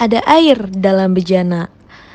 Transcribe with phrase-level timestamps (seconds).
[0.00, 1.68] ada air dalam bejana.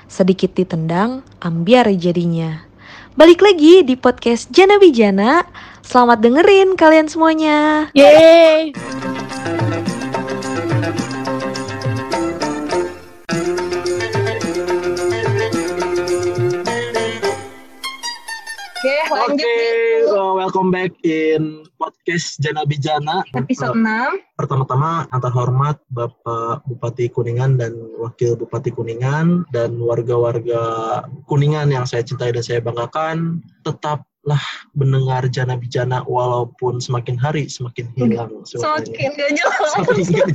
[0.09, 2.65] Sedikit ditendang, ambiar jadinya.
[3.13, 5.45] Balik lagi di podcast Jana Bijana.
[5.85, 7.87] Selamat dengerin kalian semuanya.
[7.93, 8.73] Yeay.
[20.65, 23.21] Welcome back in podcast Jana Bijana.
[23.37, 24.33] Episode Uh, 6.
[24.33, 32.01] Pertama-tama antar hormat Bapak Bupati Kuningan dan Wakil Bupati Kuningan dan warga-warga Kuningan yang saya
[32.01, 33.45] cintai dan saya banggakan.
[33.61, 34.41] Tetaplah
[34.73, 38.33] mendengar Jana Bijana walaupun semakin hari semakin hilang.
[38.49, 39.69] Semakin gak jelas.
[39.69, 40.29] Semakin gak,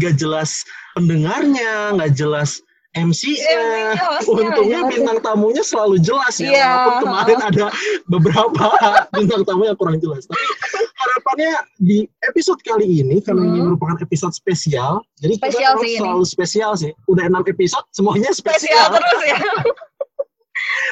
[0.00, 0.50] gak jelas
[0.96, 6.46] pendengarnya, gak jelas MC-nya, hostnya Untungnya bintang tamunya selalu jelas ya.
[6.48, 6.64] Iya.
[6.64, 7.66] Walaupun kemarin ada
[8.06, 8.66] beberapa
[9.18, 10.24] bintang tamu yang kurang jelas.
[10.24, 10.46] Tapi
[10.94, 13.66] harapannya di episode kali ini karena ini Hmm.
[13.68, 15.02] merupakan episode spesial.
[15.18, 15.98] Jadi Spesial kita ini.
[15.98, 16.92] selalu spesial sih.
[17.06, 18.94] Udah enam episode semuanya Spesial spesial.
[18.94, 19.38] terus ya.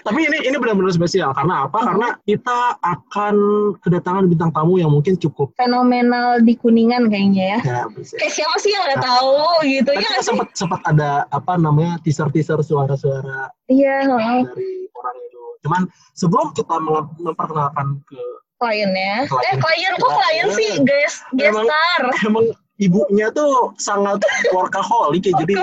[0.02, 1.78] Tapi ini ini benar-benar spesial karena apa?
[1.78, 1.86] Hmm.
[1.94, 3.34] Karena kita akan
[3.78, 7.58] kedatangan bintang tamu yang mungkin cukup Fenomenal di Kuningan kayaknya ya.
[7.62, 8.18] ya, bisa.
[8.18, 13.50] Kayak siapa sih yang gak tahu gitu ya sempat sempat ada apa namanya teaser-teaser suara-suara
[13.66, 14.38] Iya, heeh.
[14.44, 15.42] dari orang itu.
[15.62, 18.20] Cuman sebelum kita mem- memperkenalkan ke
[18.58, 19.26] kliennya.
[19.26, 19.46] Klien.
[19.48, 22.00] Eh klien kok klien sih guys, guest Emang- star.
[22.22, 22.44] emang
[22.80, 25.54] ibunya tuh sangat workaholic ya jadi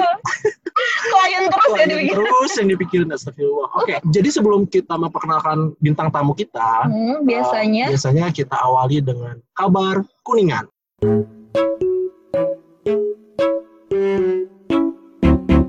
[1.10, 2.16] klien terus ya klien dibikin.
[2.16, 3.70] terus yang dipikirin astagfirullah.
[3.76, 9.42] Oke, jadi sebelum kita memperkenalkan bintang tamu kita, Hmm, biasanya uh, biasanya kita awali dengan
[9.58, 10.70] kabar kuningan.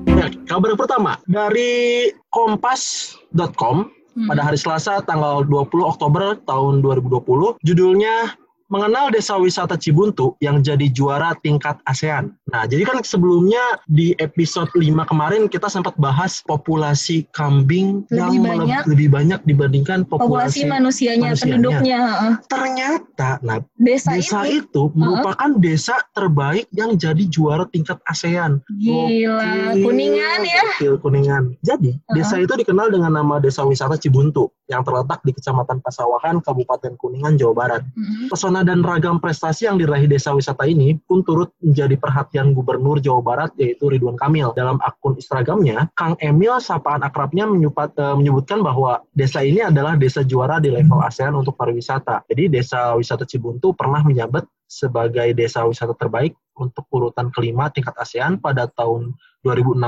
[0.07, 4.27] Nah, kabar pertama dari kompas.com Hmm.
[4.27, 7.55] pada hari Selasa tanggal 20 Oktober tahun 2020.
[7.63, 8.35] Judulnya
[8.71, 12.31] Mengenal Desa Wisata Cibuntu yang jadi juara tingkat ASEAN.
[12.47, 18.63] Nah, jadi kan sebelumnya di episode 5 kemarin kita sempat bahas populasi kambing Lebih yang
[18.63, 18.83] banyak.
[18.87, 21.51] lebih banyak dibandingkan populasi populasi, manusianya, manusianya.
[21.51, 21.99] penduduknya.
[22.47, 28.63] Ternyata, nah Desa, desa ini itu merupakan desa terbaik yang jadi juara tingkat ASEAN.
[28.79, 30.63] gila, Gokil, Kuningan ya.
[30.79, 31.43] gokil, Kuningan.
[31.59, 36.95] Jadi, desa itu dikenal dengan nama Desa Wisata Cibuntu yang terletak di Kecamatan Pasawahan, Kabupaten
[36.95, 37.83] Kuningan, Jawa Barat.
[37.91, 38.31] Mhm.
[38.31, 43.21] Pesona dan ragam prestasi yang diraih desa wisata ini pun turut menjadi perhatian Gubernur Jawa
[43.21, 44.53] Barat yaitu Ridwan Kamil.
[44.53, 50.21] Dalam akun Instagramnya, Kang Emil sapaan akrabnya menyupat- eh, menyebutkan bahwa desa ini adalah desa
[50.25, 52.25] juara di level ASEAN untuk pariwisata.
[52.29, 58.39] Jadi desa wisata Cibuntu pernah menjabat sebagai desa wisata terbaik untuk urutan kelima tingkat ASEAN
[58.39, 59.11] pada tahun
[59.43, 59.83] 2016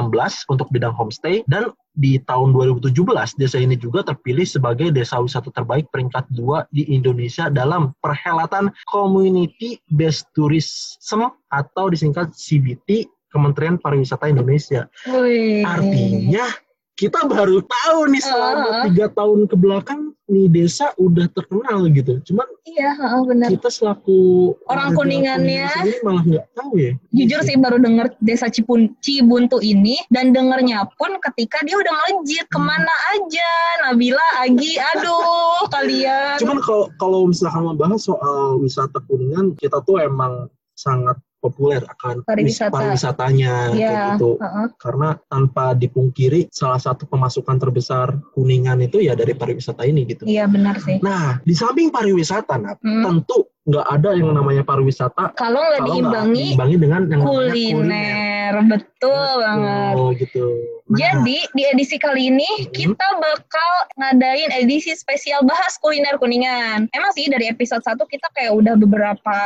[0.52, 2.92] untuk bidang homestay dan di tahun 2017
[3.38, 9.80] desa ini juga terpilih sebagai desa wisata terbaik peringkat dua di Indonesia dalam perhelatan Community
[9.88, 14.90] Based Tourism atau disingkat CBT Kementerian Pariwisata Indonesia.
[15.10, 15.66] Wih.
[15.66, 16.46] Artinya
[16.94, 22.22] kita baru tahu nih selama tiga tahun ke belakang nih desa udah terkenal gitu.
[22.30, 23.50] Cuman Iya, heeh, benar.
[23.54, 25.68] kita selaku Orang Kuningannya.
[26.06, 26.94] Malah nggak tahu ya.
[27.12, 32.46] Jujur sih baru denger desa Cipun, Cibuntu ini dan dengernya pun ketika dia udah melejit
[32.50, 33.52] ke mana aja
[33.86, 40.48] Nabila Agi aduh kalian Cuman kalau kalau misalkan membahas soal wisata kuningan, kita tuh emang
[40.74, 42.72] sangat populer akan wis- Pariwisata.
[42.72, 44.40] pariwisatanya kayak ya gitu.
[44.40, 44.68] heeh.
[44.80, 50.24] Karena tanpa dipungkiri salah satu pemasukan terbesar kuningan itu ya dari pariwisata ini gitu.
[50.24, 53.04] iya benar sih Nah, di samping pariwisata, Nat, Hmm.
[53.04, 59.30] tentu nggak ada yang namanya pariwisata kalau nggak diimbangi diimbangi dengan yang namanya kuliner betul
[59.40, 60.46] banget Oh gitu.
[60.84, 62.72] Nah, Jadi di edisi kali ini Mhm.
[62.72, 66.92] kita bakal ngadain edisi spesial bahas kuliner kuningan.
[66.92, 69.38] Emang sih dari episode 1 kita kayak udah beberapa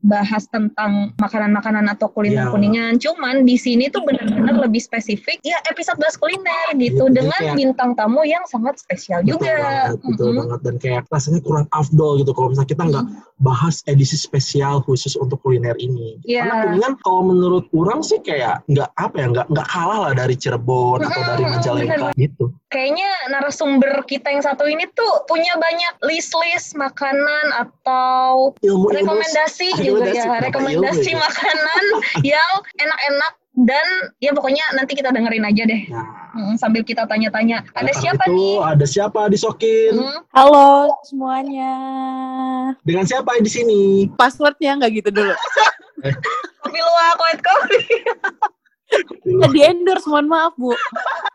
[0.00, 2.52] bahas tentang makanan-makanan atau kuliner Iya.
[2.52, 2.92] kuningan.
[2.96, 7.38] Cuman di sini tuh benar-benar lebih spesifik ya episode bahas kuliner gitu Gitu, jadi dengan
[7.38, 9.52] kayak- bintang tamu yang sangat spesial betul juga.
[9.54, 10.38] banget, betul Mhm.
[10.40, 13.06] banget dan kayak rasanya kurang afdol gitu kalau misalnya kita nggak
[13.38, 16.20] bahas edisi spesial khusus untuk kuliner ini.
[16.22, 16.44] Iya.
[16.44, 20.34] Karena kuningan kalau menurut orang sih kayak nggak apa ya nggak nggak kalah lah dari
[20.34, 22.44] Cirebon atau dari Majalengka gitu.
[22.68, 30.06] Kayaknya narasumber kita yang satu ini tuh punya banyak list-list makanan atau Ilmu rekomendasi juga
[30.06, 31.84] Rekomendasi, ya kenapa rekomendasi ilmu makanan
[32.38, 33.86] yang enak-enak dan
[34.22, 38.22] ya pokoknya nanti kita dengerin aja deh Nah, Hmm, sambil kita tanya-tanya ada karena siapa
[38.30, 39.98] itu, nih Ada siapa di Sokin?
[39.98, 41.74] Hmm, Halo semuanya.
[42.86, 44.06] Dengan siapa di sini?
[44.14, 45.34] Passwordnya nggak gitu dulu.
[46.62, 47.86] kopi luwak white coffee
[49.26, 50.70] Nggak di endorse, mohon maaf bu.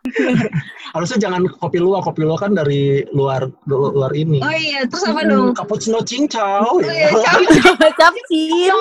[0.91, 4.39] Harusnya jangan kopi luar, kopi luar kan dari luar lu- luar ini.
[4.39, 6.63] oh iya terus apa Hmm, dong Cappuccino cincau.
[6.71, 7.89] oh, iya, ya.
[7.93, 8.71] Capcin.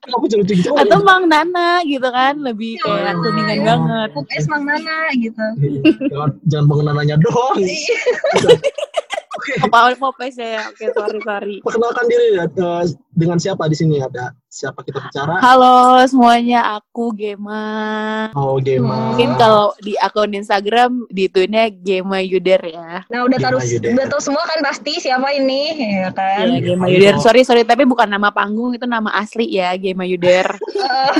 [0.00, 0.72] Kenapa lucu gitu?
[0.72, 3.66] Atau Mang Nana gitu kan, lebih Iya, kayak kuningan iya.
[3.68, 4.08] banget.
[4.10, 5.44] Pop es Mang Nana gitu.
[6.08, 7.60] jangan jangan mengenalnya doang.
[9.40, 10.68] Oke, Apa Popes ya?
[10.68, 11.56] Oke, sorry sorry.
[11.64, 12.84] perkenalkan diri ya eh,
[13.16, 15.40] dengan siapa di sini ada siapa kita bicara?
[15.40, 18.28] Halo semuanya, aku Gema.
[18.36, 19.16] Oh, Gema.
[19.16, 23.08] Mungkin kalau di akun Instagram ditunya Gema Yuder ya.
[23.08, 23.96] Nah udah Yuder.
[23.96, 26.44] udah tahu semua kan pasti siapa ini ya kan.
[26.44, 27.00] Iya, Gema Ayo.
[27.00, 27.14] Yuder.
[27.24, 30.52] Sorry sorry, tapi bukan nama panggung, itu nama asli ya, Gema Yuder.
[30.52, 31.12] Eh,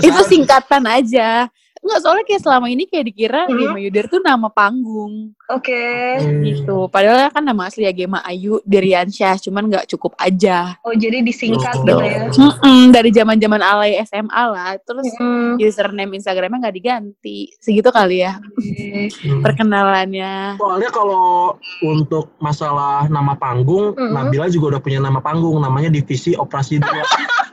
[0.08, 1.52] itu singkatan aja.
[1.86, 3.54] Enggak, soalnya kayak selama ini kayak dikira Hmm.
[3.56, 6.18] Gema Yuder tuh nama panggung Oke.
[6.42, 6.90] gitu.
[6.90, 10.74] Padahal kan nama asli ya Gema Ayu Diriansyah, cuman nggak cukup aja.
[10.82, 11.86] Oh jadi disingkat Oh.
[11.86, 12.26] gitu ya.
[12.28, 15.54] Mm-mm, dari zaman-zaman alay SMA lah, terus Hmm.
[15.56, 19.06] username Instagramnya nggak diganti, segitu kali ya Oke.
[19.22, 19.40] Hmm.
[19.40, 20.58] perkenalannya.
[20.58, 24.10] Soalnya kalau untuk masalah nama panggung, Mm-mm.
[24.10, 26.82] Nabila juga udah punya nama panggung, namanya Divisi Operasi 2.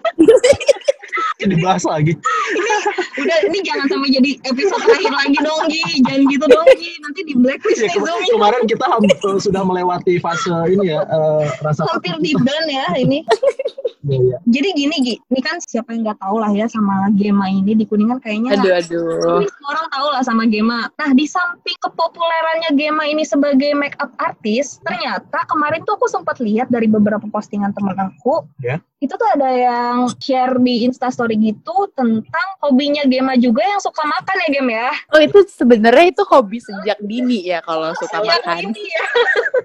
[1.44, 2.14] Ini dibahas lagi.
[3.14, 5.84] Udah ini jangan sampai jadi episode terakhir lagi dong Gi.
[6.02, 6.92] Jangan gitu dong Gi.
[7.00, 8.30] Nanti di blacklist Ya, nih kema- Zoom.
[8.34, 8.86] kemarin kita
[9.40, 13.20] sudah melewati fase ini ya, eh, rasa Hampir di ban ya ini.
[14.04, 14.38] Iya, iya.
[14.44, 17.84] Jadi gini Gi, ini kan siapa yang nggak tahu lah ya sama Gema ini di
[17.84, 19.40] Kuningan kayaknya Aduh aduh.
[19.40, 20.92] Ini semua orang tahu lah sama Gema.
[20.92, 26.40] Nah, di samping kepopulerannya Gema ini sebagai make up artis, ternyata kemarin tuh aku sempat
[26.40, 28.44] lihat dari beberapa postingan teman aku.
[28.60, 28.84] Ya.
[29.04, 34.36] Itu tuh ada yang share di Instastory gitu tentang hobinya Gema juga yang suka makan
[34.40, 34.90] ya Gem ya.
[35.12, 38.72] Oh itu sebenarnya itu hobi sejak dini ya kalau suka Sejak makan.
[38.72, 39.06] ini ya.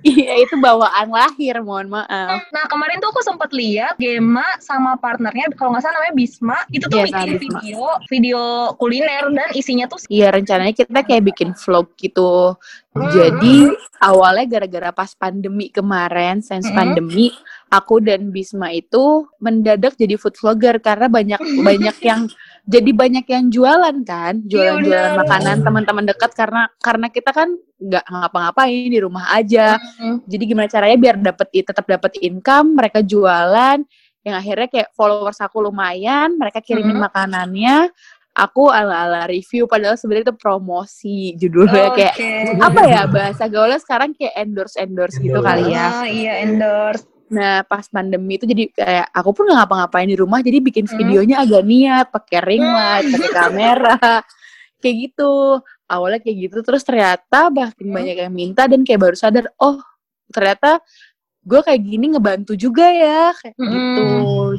[0.00, 2.38] Iya itu bawaan lahir, mohon maaf.
[2.48, 6.86] Nah, kemarin tuh aku sempat lihat Gema sama partnernya kalau nggak salah namanya Bisma, itu
[6.86, 7.38] tuh Iya, bikin Bisma.
[7.60, 8.40] video video
[8.74, 12.54] kuliner dan isinya tuh Iya rencananya kita kayak bikin vlog gitu.
[12.94, 13.10] Hmm.
[13.10, 13.70] Jadi
[14.00, 16.74] awalnya gara-gara pas pandemi kemarin, sense Hmm.
[16.74, 17.30] pandemi,
[17.68, 22.28] aku dan Bisma itu mendadak jadi food vlogger karena banyak banyak yang
[22.68, 25.20] jadi banyak yang jualan kan, jualan-jualan benar.
[25.24, 27.48] makanan teman-teman dekat karena karena kita kan
[27.80, 29.80] nggak ngapa-ngapain di rumah aja.
[29.96, 30.20] Hmm.
[30.28, 33.80] Jadi gimana caranya biar dapat tetap dapat income, mereka jualan
[34.20, 37.04] yang akhirnya kayak followers aku lumayan, mereka kirimin Mhm.
[37.08, 37.88] makanannya,
[38.36, 42.32] aku ala-ala review padahal sebenarnya itu promosi judulnya kayak Oke.
[42.60, 46.04] apa ya bahasa gaulnya sekarang kayak endorse endorse gitu kali ya.
[46.04, 47.08] Ah, iya endorse.
[47.28, 50.96] Nah pas pandemi itu jadi kayak aku pun nggak ngapa-ngapain di rumah jadi bikin Hmm.
[50.96, 53.96] videonya agak niat pakai ring light, pakai kamera
[54.82, 55.60] kayak gitu.
[55.88, 57.96] Awalnya kayak gitu terus ternyata makin Hmm.
[57.96, 59.80] banyak yang minta dan kayak baru sadar oh
[60.28, 60.80] ternyata
[61.40, 63.72] gue kayak gini ngebantu juga ya kayak Hmm.
[63.72, 64.06] gitu.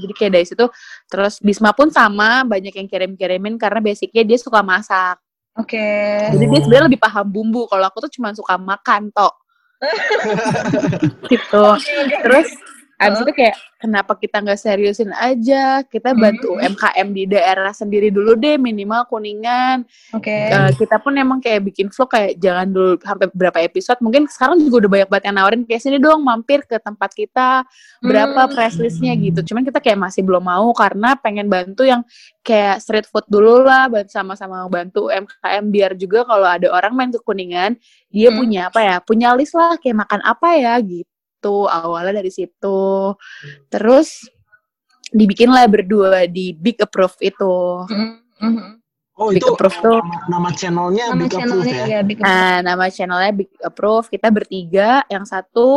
[0.05, 0.65] Jadi kayak dari situ
[1.05, 5.17] terus Bisma pun sama banyak yang kirim-kirimin karena basicnya dia suka masak.
[5.53, 5.77] Oke.
[6.31, 7.67] Jadi dia sebenarnya lebih paham bumbu.
[7.67, 9.33] Kalau aku tuh cuma suka makan tok.
[11.29, 11.65] Gitu.
[12.23, 12.49] Terus
[12.99, 15.81] abis itu kayak kenapa kita nggak seriusin aja?
[15.87, 19.87] Kita bantu UMKM di daerah sendiri dulu deh minimal kuningan.
[20.11, 20.51] Oke.
[20.51, 24.03] Eh, kita pun emang kayak bikin vlog kayak jangan dulu sampai berapa episode.
[24.03, 27.63] Mungkin sekarang juga udah banyak banget yang nawarin kayak sini dong mampir ke tempat kita
[28.03, 28.51] berapa Hmm.
[28.51, 29.39] price listnya gitu.
[29.47, 32.03] Cuman kita kayak masih belum mau karena pengen bantu yang
[32.43, 37.19] kayak street food dulu lah, sama-sama bantu UMKM biar juga kalau ada orang main ke
[37.23, 37.79] kuningan,
[38.11, 38.37] dia Hmm.
[38.43, 41.08] punya apa ya, punya list lah kayak makan apa ya gitu.
[41.47, 43.15] Awalnya dari situ.
[43.71, 44.27] Terus
[45.09, 47.55] dibikin lah berdua di Big Approve itu.
[47.89, 48.13] Mm,
[48.43, 48.65] mhm.
[49.19, 51.85] Oh, Big itu Approve tuh nama, nama channelnya Nama Big Approve channelnya ya?
[51.87, 52.31] ya, Big Approve.
[52.31, 54.07] Nah, nama channelnya Big Approve.
[54.07, 54.89] Kita bertiga.
[55.11, 55.69] Yang satu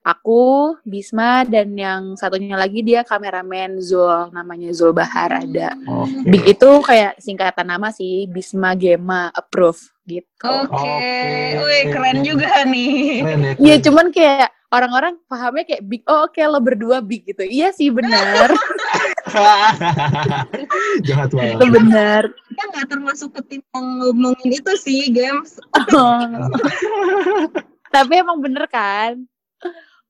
[0.00, 0.44] aku,
[0.86, 4.32] Bisma, dan yang satunya lagi dia kameramen Zul.
[4.32, 5.76] Namanya Zul Bahar ada.
[5.84, 6.24] Oke.
[6.24, 8.24] Big itu kayak singkatan nama sih.
[8.32, 10.46] Bisma Gema Approve gitu.
[10.46, 11.66] Oke, Oke.
[11.66, 13.26] wih keren juga nih.
[13.26, 13.84] Keren ya, Iya, keren.
[13.84, 16.02] cuman kayak orang-orang pahamnya kayak big.
[16.06, 17.42] Oh, oke lo berdua big gitu.
[17.46, 18.50] Iya sih benar.
[21.06, 21.54] Jahat banget.
[21.60, 22.22] itu benar.
[22.30, 25.60] Kita nggak termasuk ke tim yang ngomongin itu sih, games.
[27.94, 29.22] Tapi emang bener kan?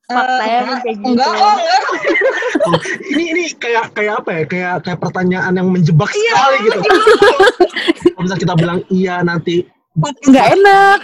[0.07, 1.09] Faktanya Eh, emang kayak gitu.
[1.11, 1.83] Enggak, oh enggak.
[3.11, 4.43] ini ini kayak kayak apa ya?
[4.47, 6.79] Kayak kayak pertanyaan yang menjebak Iya, sekali gitu.
[8.15, 10.99] Kalau misalnya kita bilang iya nanti nggak enak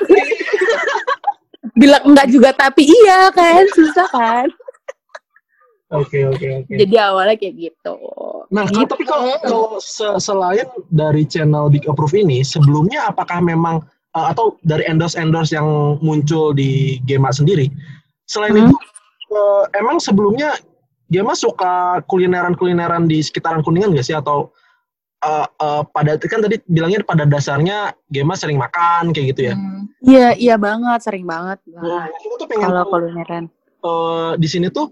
[1.73, 4.49] bilang enggak juga tapi iya kan susah kan
[5.93, 6.73] Oke oke oke.
[6.73, 7.97] jadi awalnya kayak gitu
[8.49, 13.81] Nah, kalau- tapi kalau, kalau se- selain dari channel Big Approve ini, sebelumnya apakah memang
[14.13, 15.65] uh, atau dari endorse endorse yang
[16.01, 17.73] muncul di Gema sendiri,
[18.29, 18.69] selain Hmm.
[18.69, 18.77] itu
[19.33, 20.53] uh, emang sebelumnya
[21.09, 24.53] Gema suka kulineran kulineran di sekitaran Kuningan nggak sih atau
[25.25, 29.55] uh, uh, pada kan tadi bilangnya pada dasarnya Gema sering makan kayak gitu ya?
[29.57, 29.89] Hmm.
[30.05, 33.45] iya iya banget sering banget Nah, aku tuh pengen kalau kulineran
[33.83, 34.91] uh, di sini tuh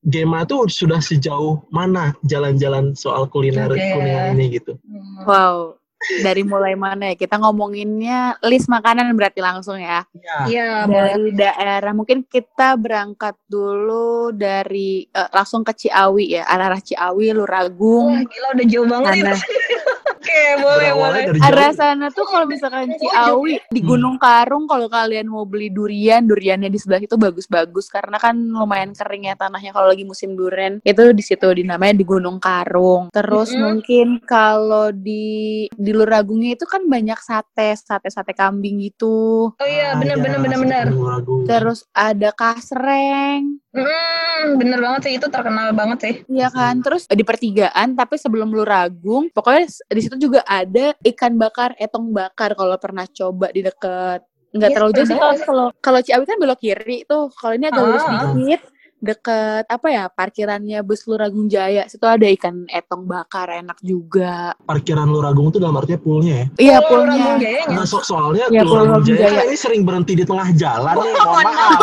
[0.00, 3.76] Gema tuh sudah sejauh mana jalan-jalan soal kuliner Oke.
[3.76, 4.80] kuliner ini gitu.
[4.80, 5.28] Hmm.
[5.28, 5.79] Wow.
[6.00, 7.14] Dari mulai mana ya?
[7.14, 10.08] Kita ngomonginnya list makanan berarti langsung ya.
[10.16, 10.96] Ya, Iya, boleh.
[10.96, 18.16] Dari daerah mungkin kita berangkat dulu dari eh, langsung ke Ciawi ya, arah-arah Ciawi, Luragung.
[18.16, 19.36] Wah, gila udah jauh banget itu.
[20.30, 21.22] Oke, boleh, boleh.
[21.26, 21.50] dari jauh.
[21.50, 26.70] Arah sana tuh kalau misalkan Ciawi di Gunung Karung kalau kalian mau beli durian, duriannya
[26.70, 30.78] di sebelah itu bagus-bagus karena kan lumayan kering ya tanahnya kalau lagi musim durian.
[30.86, 33.10] Itu di situ dinamanya di Gunung Karung.
[33.10, 33.62] Terus Mm-mm.
[33.66, 39.50] mungkin kalau di di Luragungnya itu kan banyak sate, sate-sate kambing gitu.
[39.50, 40.86] Oh iya, Ah, iya, bener, bener.
[40.86, 41.34] sate Ragu.
[41.42, 43.58] Terus ada kasreng.
[43.70, 46.14] Hmm, bener banget sih, itu terkenal banget sih.
[46.26, 51.34] Iya kan, terus di pertigaan tapi sebelum lu ragung, pokoknya di situ juga ada ikan
[51.34, 55.66] bakar, etong bakar kalau pernah coba di deket nggak Iya, terlalu jauh sih kalau kalau
[55.80, 58.12] kalau Ciawi kan belok kiri tuh, kalau ini agak lurus Ah.
[58.12, 58.60] dikit
[59.00, 65.06] deket apa ya parkirannya bus Luragung Jaya situ ada ikan etong bakar enak juga Parkiran
[65.06, 66.46] Luragung itu dalam artinya poolnya ya.
[66.60, 67.64] iya Oh, Jayanya.
[67.70, 69.38] Nah, so- soalnya Iya, Luragung Luragung Jaya Jaya.
[69.38, 71.80] kan ini sering berhenti di tengah jalan nih, mohon maaf.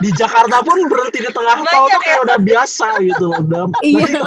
[0.00, 3.40] Di Jakarta pun berhenti di tengah tol tuh kayak udah biasa gitu loh.
[3.40, 4.20] Udah, Iya.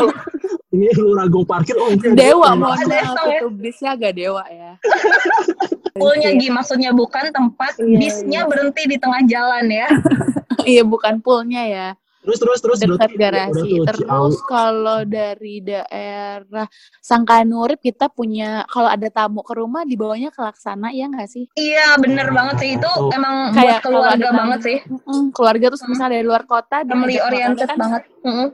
[0.69, 3.37] ini Luragung parkir, oh ini dewa mohon Ada maaf ya.
[3.37, 4.73] itu bisnya agak dewa ya
[5.93, 6.39] Poolnya Iya.
[6.41, 8.49] Gi, maksudnya bukan tempat Iya, bisnya iya.
[8.49, 9.87] berhenti di tengah jalan ya.
[10.71, 11.87] iya bukan poolnya ya
[12.23, 13.83] Terus terus terus dekat garasi.
[13.83, 16.65] Terus kalau dari daerah
[16.97, 21.51] Sangkanurip kita punya kalau ada tamu ke rumah dibawanya ke Laksana ya nggak sih?
[21.53, 22.69] Iya, bener banget sih.
[22.75, 23.11] Itu Oh.
[23.11, 24.39] emang Kayak buat keluarga tamu.
[24.39, 24.77] banget sih.
[24.87, 28.01] Mm-mm, keluarga terus misalnya dari luar kota Family oriented kan, banget.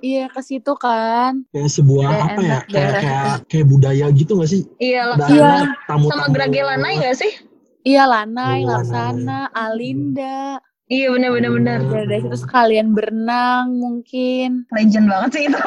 [0.02, 1.46] Iya ke situ kan.
[1.50, 2.60] kayak sebuah Kayak apa ya?
[2.66, 4.62] Kayak kayak kayak budaya gitu gak sih?
[4.82, 5.30] Iya, Laksana.
[5.30, 5.52] Iya.
[5.86, 6.10] tamu-tamu.
[6.10, 7.32] Sama Grage Lanai nggak sih?
[7.80, 10.58] Iya Lanai, Laksana, Alinda.
[10.90, 11.80] Iya, bener, bener, bener.
[12.04, 14.66] Dari situ sekalian berenang mungkin.
[14.74, 15.62] Legend banget sih itu.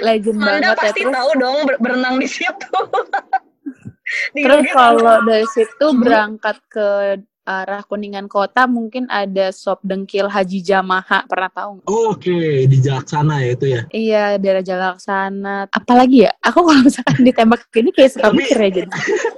[0.00, 0.74] Legend Anda banget ya.
[0.78, 2.70] pasti Terus, tahu dong ber- berenang di situ.
[4.30, 5.98] Di terus kalau dari situ Hmm.
[5.98, 6.88] berangkat ke
[7.44, 11.88] arah Kuningan Kota mungkin ada sop dengkil Haji Jamaha pernah tahu nggak?
[11.88, 13.80] Oh, Oke, di Jaksana ya itu ya.
[13.90, 15.66] Iya daerah Jalaksana.
[15.68, 16.32] Apalagi ya?
[16.40, 18.90] Aku kalau misalkan ditembak ini kayak suka mikir ya jadi.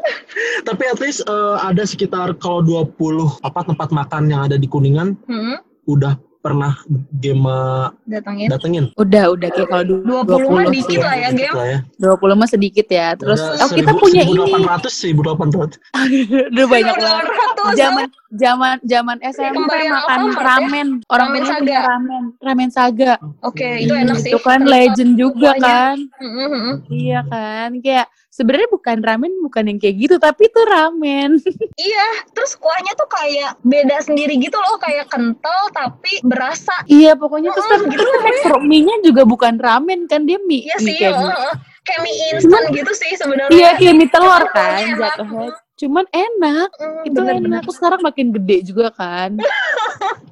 [0.68, 5.18] Tapi at least eh, ada sekitar kalau 20 apa tempat makan yang ada di Kuningan
[5.26, 6.72] Hmm, udah pernah
[7.18, 8.46] Gema datangin.
[8.46, 8.84] datengin.
[8.94, 10.98] Udah udah kayak kalau dulu 20 mah 20 dikit sih.
[11.02, 11.54] lah ya, Gem.
[11.58, 11.78] lah ya.
[11.98, 13.08] 20 mah sedikit ya.
[13.18, 14.38] Terus Udah oh, kita 1000 punya ini.
[14.38, 15.74] 1800 1800.
[16.54, 17.24] Udah banyak banget.
[17.26, 17.74] 1800.
[17.74, 20.46] Zaman zaman zaman SMP Kembali makan Alfamart ya?
[20.46, 20.88] ramen.
[21.10, 21.78] Orang Ramen Saga.
[21.82, 22.22] ramen.
[22.38, 23.12] Ramen saga.
[23.42, 24.30] Oke, itu enak sih.
[24.30, 25.96] Itu kan Terus legend juga kan.
[26.22, 26.74] Mm-mm, mm-mm.
[26.86, 27.70] Iya kan.
[27.82, 31.40] Kayak sebenarnya bukan ramen bukan yang kayak gitu tapi itu ramen.
[31.76, 36.74] Iya, terus kuahnya tuh kayak beda sendiri gitu loh, kayak kental tapi berasa.
[36.86, 40.86] iya pokoknya terus kan gitu tekstur mie-nya juga bukan ramen kan dia mie, Iya mie
[40.86, 41.26] sih, kayak mie.
[41.26, 41.54] heeh.
[41.82, 43.50] kayak mie instan gitu sih sebenarnya.
[43.50, 45.48] Iya kayak mie telur kan jatuhnya.
[45.76, 47.48] Cuman enak, Mm, itu bener-bener.
[47.50, 47.62] enak.
[47.62, 49.36] Terus sekarang makin gede juga kan.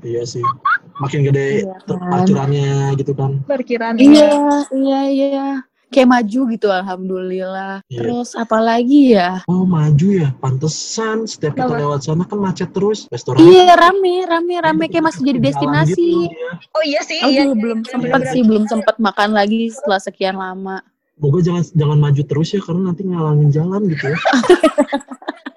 [0.05, 0.45] Iya sih.
[0.95, 1.97] Makin gede Iya kan.
[1.97, 3.41] parkirannya gitu kan.
[3.43, 3.97] Parkiran.
[3.97, 4.29] Iya,
[4.71, 5.49] iya, iya.
[5.95, 7.75] Kayak maju gitu alhamdulillah.
[7.87, 7.99] Iya.
[8.03, 9.47] Terus apalagi ya?
[9.47, 13.39] Oh maju ya, pantesan setiap kita lewat sana kan macet terus restoran.
[13.39, 15.95] Iya rame, rame, rame kayak masih jadi destinasi.
[15.95, 16.51] gitu, ya.
[16.75, 17.47] Oh iya sih, Oh, iya.
[17.47, 18.33] juga belum iya, sempet bener-bener.
[18.35, 20.83] sih, belum sempet makan lagi setelah sekian lama.
[21.15, 24.19] Moga jangan jangan maju terus ya karena nanti ngalangin jalan gitu ya.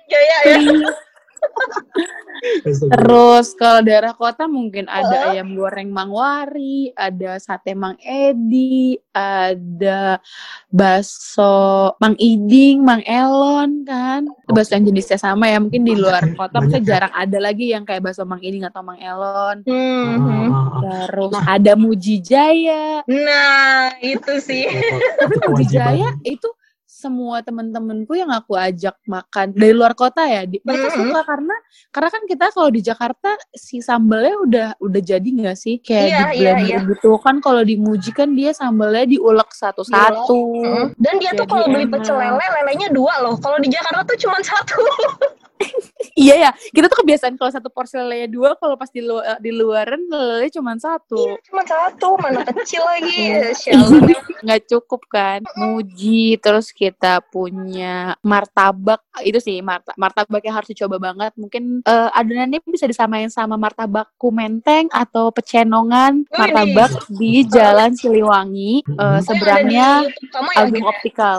[0.08, 0.89] Iya, iya, iya.
[2.68, 10.22] Terus kalau daerah kota mungkin ada ayam goreng Mang Wari, ada sate Mang Edi, ada
[10.70, 14.30] bakso Mang Iding, Mang Elon kan.
[14.30, 15.58] Itu bakso yang jenisnya sama ya.
[15.58, 16.88] Mungkin di luar kota mungkin ya.
[16.96, 19.66] jarang ada lagi yang kayak bakso Mang Iding atau Mang Elon.
[19.66, 20.82] Hmm, Ah, ah, ah.
[21.10, 21.44] Terus Nah.
[21.50, 23.01] ada Mujijaya.
[23.04, 24.70] Nah, itu sih.
[25.18, 26.22] Tapi Itu Mujijaya kewajiban.
[26.24, 26.48] itu
[26.98, 31.54] semua temen-temenku yang aku ajak makan dari luar kota ya, di- mereka suka karena
[31.88, 36.18] karena kan kita kalau di Jakarta si sambelnya udah udah jadi nggak sih kayak Iya,
[36.25, 36.80] di iya, blender iya.
[36.89, 40.42] gitu kan kalau di Muji kan dia sambelnya diulek satu-satu.
[40.58, 40.86] Hmm.
[40.98, 41.94] Dan dia tuh Jadi kalau beli enak.
[41.94, 43.38] pecel lele, lelenya dua loh.
[43.38, 44.82] Kalau di Jakarta tuh cuma satu.
[46.18, 49.54] Iya ya, kita tuh kebiasaan kalau satu porsi lele dua, kalau pas di luar di
[49.54, 51.14] luaran lele cuma satu.
[51.18, 52.18] Iya, cuma satu.
[52.18, 53.22] Mana kecil lagi.
[53.34, 53.54] Iya.
[53.54, 54.02] Sialan.
[54.46, 61.02] nggak cukup kan muji terus kita punya martabak itu sih marta martabak yang harus dicoba
[61.02, 68.86] banget mungkin eh, adonannya bisa disamain sama martabak kumenteng atau pecenongan martabak di Jalan Siliwangi
[68.86, 69.22] eh, Mhm.
[69.26, 70.86] seberangnya di YouTube kamu ya, Agung Gem?
[70.86, 71.38] Optikal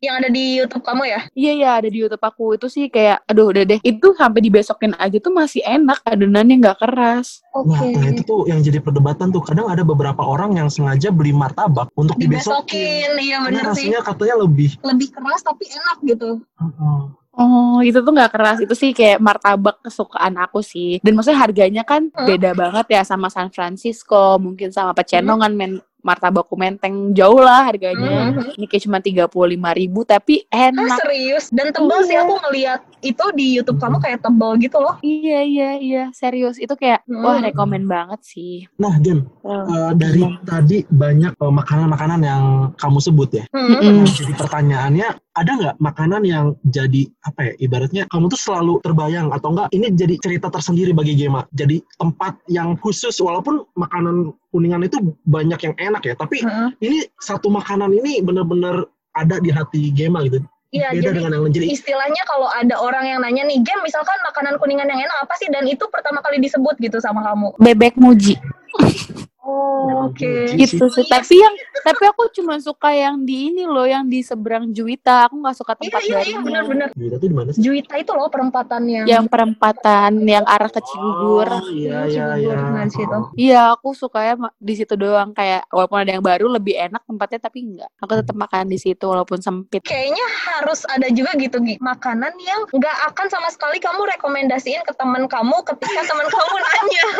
[0.00, 1.20] Yang ada di YouTube kamu ya?
[1.36, 4.96] Iya ya ada di YouTube aku itu sih kayak aduh udah deh itu sampai dibesokin
[4.96, 7.44] aja tuh masih enak adonannya nggak keras.
[7.52, 7.68] Oke.
[7.68, 9.44] Nah, nah, itu tuh yang jadi perdebatan tuh.
[9.44, 12.64] Kadang ada beberapa orang yang sengaja beli martabak untuk dibesokin.
[12.64, 13.92] Dibesokin, iya bener sih.
[13.92, 14.70] rasanya katanya lebih.
[14.80, 16.30] Lebih keras tapi enak gitu.
[16.56, 17.00] Heeh.
[17.30, 21.82] Oh itu tuh nggak keras itu sih kayak martabak kesukaan aku sih dan maksudnya harganya
[21.86, 22.26] kan Hmm.
[22.26, 28.32] beda banget ya sama San Francisco mungkin sama Pecenongan men martabak menteng jauh lah harganya
[28.32, 28.52] Hmm.
[28.52, 31.48] ini kayak cuma tiga puluh lima ribu tapi Ah enak serius?
[31.48, 32.22] Dan tebal sih Iya.
[32.22, 34.96] aku ngeliat itu di YouTube kamu kayak tebal gitu loh.
[35.00, 37.20] iya iya iya serius itu kayak Hmm.
[37.20, 39.64] wah rekomen banget sih Nah, Gem, Oh.
[39.64, 43.44] eh, dari tadi banyak eh, makanan-makanan yang kamu sebut ya.
[43.50, 44.02] Hmm.
[44.02, 45.08] Nah, jadi pertanyaannya,
[45.38, 47.52] ada nggak makanan yang jadi apa ya?
[47.62, 49.68] Ibaratnya kamu tuh selalu terbayang atau enggak?
[49.70, 51.46] Ini jadi cerita tersendiri bagi Gema.
[51.54, 56.68] Jadi tempat yang khusus, walaupun makanan kuningan itu banyak yang enak ya, tapi Heeh.
[56.82, 60.42] ini satu makanan ini bener-bener ada di hati Gema gitu.
[60.70, 61.54] Iya, Beda jadi dengan yang lain.
[61.54, 65.34] Jadi istilahnya kalau ada orang yang nanya nih, game misalkan makanan kuningan yang enak apa
[65.42, 65.50] sih?
[65.50, 67.58] Dan itu pertama kali disebut gitu sama kamu.
[67.58, 68.38] bebek muji
[69.40, 70.52] Oh, Oke.
[70.52, 74.20] Muji gitu sih tapi yang tapi aku cuma suka yang di ini loh yang di
[74.20, 76.88] seberang Juwita aku nggak suka Iya, tempat iya, iya, barunya benar-benar.
[76.92, 77.60] Juwita tuh di mana sih?
[77.64, 82.52] Juwita itu loh perempatan yang yang perempatan yang arah ke Cigugur Oh, iya, iya, Cigugur,
[82.52, 82.68] iya.
[82.68, 83.18] nah, di situ.
[83.40, 87.58] Iya, aku sukanya di situ doang kayak walaupun ada yang baru lebih enak tempatnya tapi
[87.64, 87.88] enggak.
[87.96, 89.80] Aku tetap makan di situ walaupun sempit.
[89.88, 91.80] Kayaknya harus ada juga gitu Gi.
[91.80, 97.04] makanan yang nggak akan sama sekali kamu rekomendasiin ke teman kamu ketika teman kamu nanya.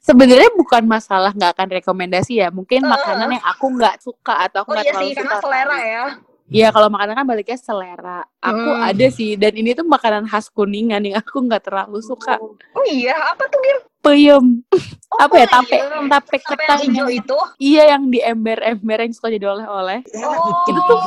[0.00, 2.48] Sebenarnya bukan masalah nggak akan rekomendasi ya.
[2.48, 5.22] Mungkin makanan yang aku nggak suka atau aku Oh nggak iya terlalu sih, suka.
[5.22, 6.04] karena selera ya.
[6.44, 8.20] Iya, kalau makanan kan baliknya selera.
[8.38, 8.84] Aku Hmm.
[8.84, 12.36] ada sih dan ini tuh makanan khas kuningan yang aku nggak terlalu suka.
[12.36, 13.78] Oh iya, apa tuh Gim?
[14.04, 14.44] Peyem.
[15.08, 15.46] Oh, Apa ya?
[15.48, 16.04] Tape, peyem.
[16.06, 16.76] tape ketan.
[16.76, 17.38] yang hijau itu?
[17.56, 20.04] Iya, yang di ember-ember yang suka jadi oleh-oleh.
[20.20, 20.98] Oh, Itu tuh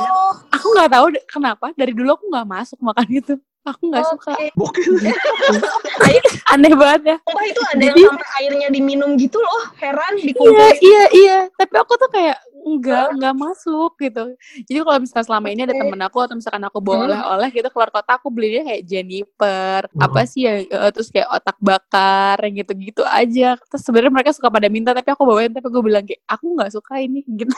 [0.50, 3.34] aku nggak tahu kenapa dari dulu aku nggak masuk makan itu.
[3.68, 4.32] Aku nggak suka.
[4.32, 4.46] Oke.
[4.54, 4.92] Bokil.
[6.52, 7.16] Aneh banget ya.
[7.20, 9.62] Sumpah itu ada Jadi- yang sampai airnya diminum gitu loh.
[9.76, 10.76] Heran Iya, dikumpulin.
[10.80, 11.38] iya, iya.
[11.52, 14.24] Tapi aku tuh kayak enggak, enggak masuk gitu.
[14.62, 17.06] Jadi kalau misalnya selama ini ada temen aku atau misalkan aku bawa Hmm.
[17.08, 20.00] oleh-oleh gitu keluar kota aku belinya kayak Jennifer, Hmm.
[20.02, 23.56] apa sih ya, eh, terus kayak otak bakar yang gitu-gitu aja.
[23.58, 26.70] Terus sebenarnya mereka suka pada minta tapi aku bawain tapi gue bilang kayak aku nggak
[26.70, 27.52] suka ini gitu.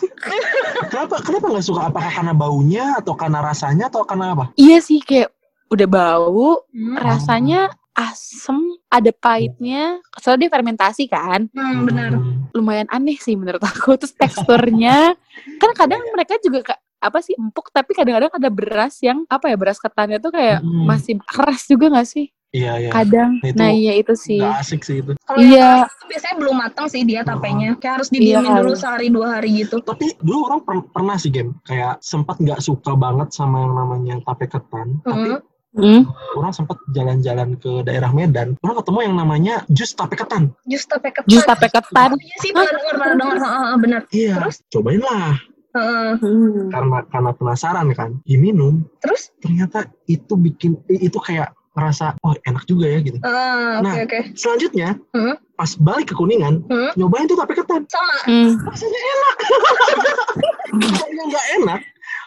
[0.86, 1.80] Kenapa kenapa nggak suka?
[1.86, 4.44] Apakah karena baunya atau karena rasanya atau karena apa?
[4.54, 5.30] iya sih kayak
[5.70, 9.98] udah bau, Hmm, rasanya asem, ada pahitnya.
[10.16, 11.46] Soalnya dia fermentasi kan.
[11.48, 12.10] hmm, benar.
[12.50, 15.14] lumayan aneh sih menurut aku terus teksturnya
[15.56, 16.66] kan kadang mereka juga
[16.98, 20.82] apa sih empuk tapi kadang-kadang ada beras yang apa ya beras ketannya tuh kayak Hmm.
[20.82, 22.90] masih keras juga nggak sih Iya iya.
[22.90, 25.14] kadang Nah, itu nah iya itu sih Nggak asik sih itu.
[25.16, 25.86] Kalau Iya.
[25.86, 27.78] itu biasanya belum matang sih dia tapenya.
[27.78, 28.58] Kayak harus didiemin Iya.
[28.58, 29.76] dulu sehari dua hari gitu.
[29.80, 34.18] Tapi dulu orang per- pernah sih game kayak sempat nggak suka banget sama yang namanya
[34.24, 34.98] tape ketan.
[35.00, 35.46] Tapi Hmm.
[35.70, 36.02] Hmm.
[36.34, 40.50] orang sempat jalan-jalan ke daerah Medan, orang ketemu yang namanya jus tape ketan.
[40.66, 41.30] Jus tape ketan.
[41.30, 43.36] jus tape ketan iya sih pernah dengar, pernah dengar.
[43.38, 44.00] Heeh, benar.
[44.10, 44.34] Iya.
[44.42, 44.56] Terus?
[44.66, 45.38] Cobain lah.
[45.70, 46.10] Heeh.
[46.18, 46.66] Hmm.
[46.74, 48.10] Karena karena penasaran kan.
[48.26, 49.30] Diminum, Terus?
[49.38, 53.18] ternyata itu bikin itu kayak ngerasa oh enak juga ya gitu.
[53.22, 53.94] Heeh, oke Nah.
[54.02, 54.18] oke.
[54.34, 55.38] Selanjutnya Hmm.
[55.54, 56.90] pas balik ke Kuningan, Hmm.
[56.98, 57.86] nyobain tuh tape ketan.
[57.86, 58.16] Sama.
[58.26, 58.58] Hmm.
[58.66, 59.36] Rasanya enak.
[60.82, 61.80] Rasanya nggak enak.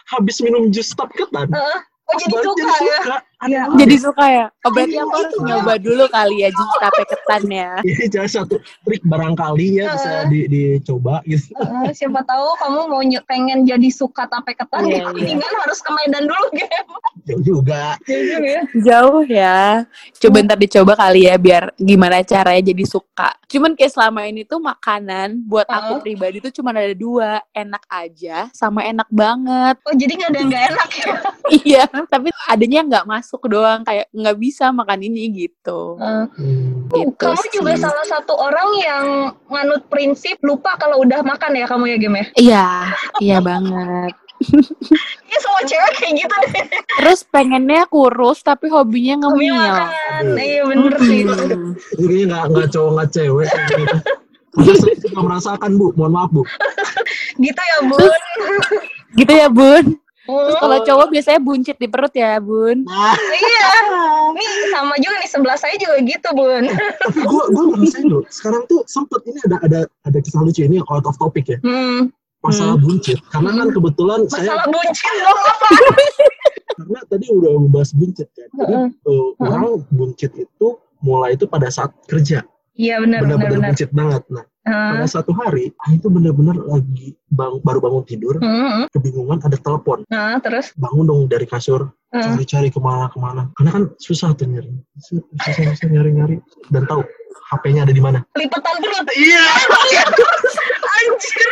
[0.06, 1.78] Habis minum jus tape ketan, Heeh.
[2.14, 2.98] Oh jadi suka ya?
[3.02, 3.16] suka.
[3.44, 3.62] Iya.
[3.76, 5.44] Jadi suka ya oh berarti Iya, aku harus itu.
[5.44, 8.56] nyoba dulu kali ya jus tape ketan ya Ini jadi satu
[8.88, 11.52] trik barangkali ya bisa di, dicoba gitu.
[11.52, 15.90] Heeh, siapa tahu kamu mau pengen jadi suka tape ketan Iya, ya mendingan harus ke
[15.92, 16.93] Medan dulu game.
[17.24, 17.96] Jauh juga.
[18.04, 18.60] Juga ya.
[18.76, 19.58] jauh ya
[20.20, 24.60] coba ntar dicoba kali ya biar gimana caranya jadi suka cuman kayak selama ini tuh
[24.60, 26.02] makanan buat aku Heeh.
[26.04, 30.48] pribadi tuh cuma ada dua enak aja sama enak banget Oh jadi nggak ada yang
[30.48, 31.06] nggak enak ya?
[31.64, 36.24] iya tapi adanya nggak masuk doang kayak nggak bisa makan ini gitu Heeh.
[36.34, 36.72] Hmm.
[36.94, 37.82] Gitu kamu juga sih.
[37.82, 39.04] salah satu orang yang
[39.48, 42.26] nganut prinsip lupa kalau udah makan ya kamu ya game ya?
[42.38, 42.66] iya
[43.18, 44.14] iya banget
[45.24, 46.64] Ini semua cewek kayak gitu deh.
[47.00, 49.74] terus pengennya kurus tapi hobinya Hobi ngemil.
[50.38, 51.20] Iya bener sih.
[51.98, 53.96] Jadi nggak nggak cowok nggak cewek gitu.
[55.10, 56.42] Juga merasakan bu, mohon maaf bu.
[57.34, 58.20] Gitu ya bun.
[59.18, 63.68] gitu ya bun terus Hmm, kalau cowok biasanya buncit di perut ya bun Nah, iya.
[64.32, 66.64] Nih sama juga nih sebelah saya juga gitu bun.
[66.72, 68.24] tapi gue gue ngerasain loh.
[68.32, 71.58] Sekarang tuh sempet ini ada ada ada kisah lucu ini out of topic ya.
[71.60, 72.08] Hmm.
[72.44, 73.18] Masalah buncit.
[73.26, 75.68] Karena kan kebetulan saya Masalah buncit dong apa?
[76.76, 78.48] karena tadi udah membahas buncit kan.
[78.52, 78.88] Jadi Heeh.
[78.92, 80.66] eh, orang buncit itu
[81.00, 82.44] mulai itu pada saat kerja.
[82.74, 83.68] Iya benar benar benar-benar benar.
[83.70, 84.22] buncit banget.
[84.28, 84.96] Nah, Ah.
[84.96, 90.08] pada satu hari, ah, itu benar-benar lagi bang, baru bangun tidur, Hmm, kebingungan ada telepon.
[90.08, 93.52] Nah, terus Bangun dong dari kasur, cari-cari ke mana-kemana.
[93.52, 94.72] Karena kan susah tuh nyari.
[94.96, 96.40] Susah-susah nyari-nyari.
[96.72, 97.04] Dan tahu
[97.52, 98.24] HP-nya ada di mana.
[98.32, 99.04] lipetan perut.
[99.12, 99.44] Iya.
[100.94, 101.48] Anjir.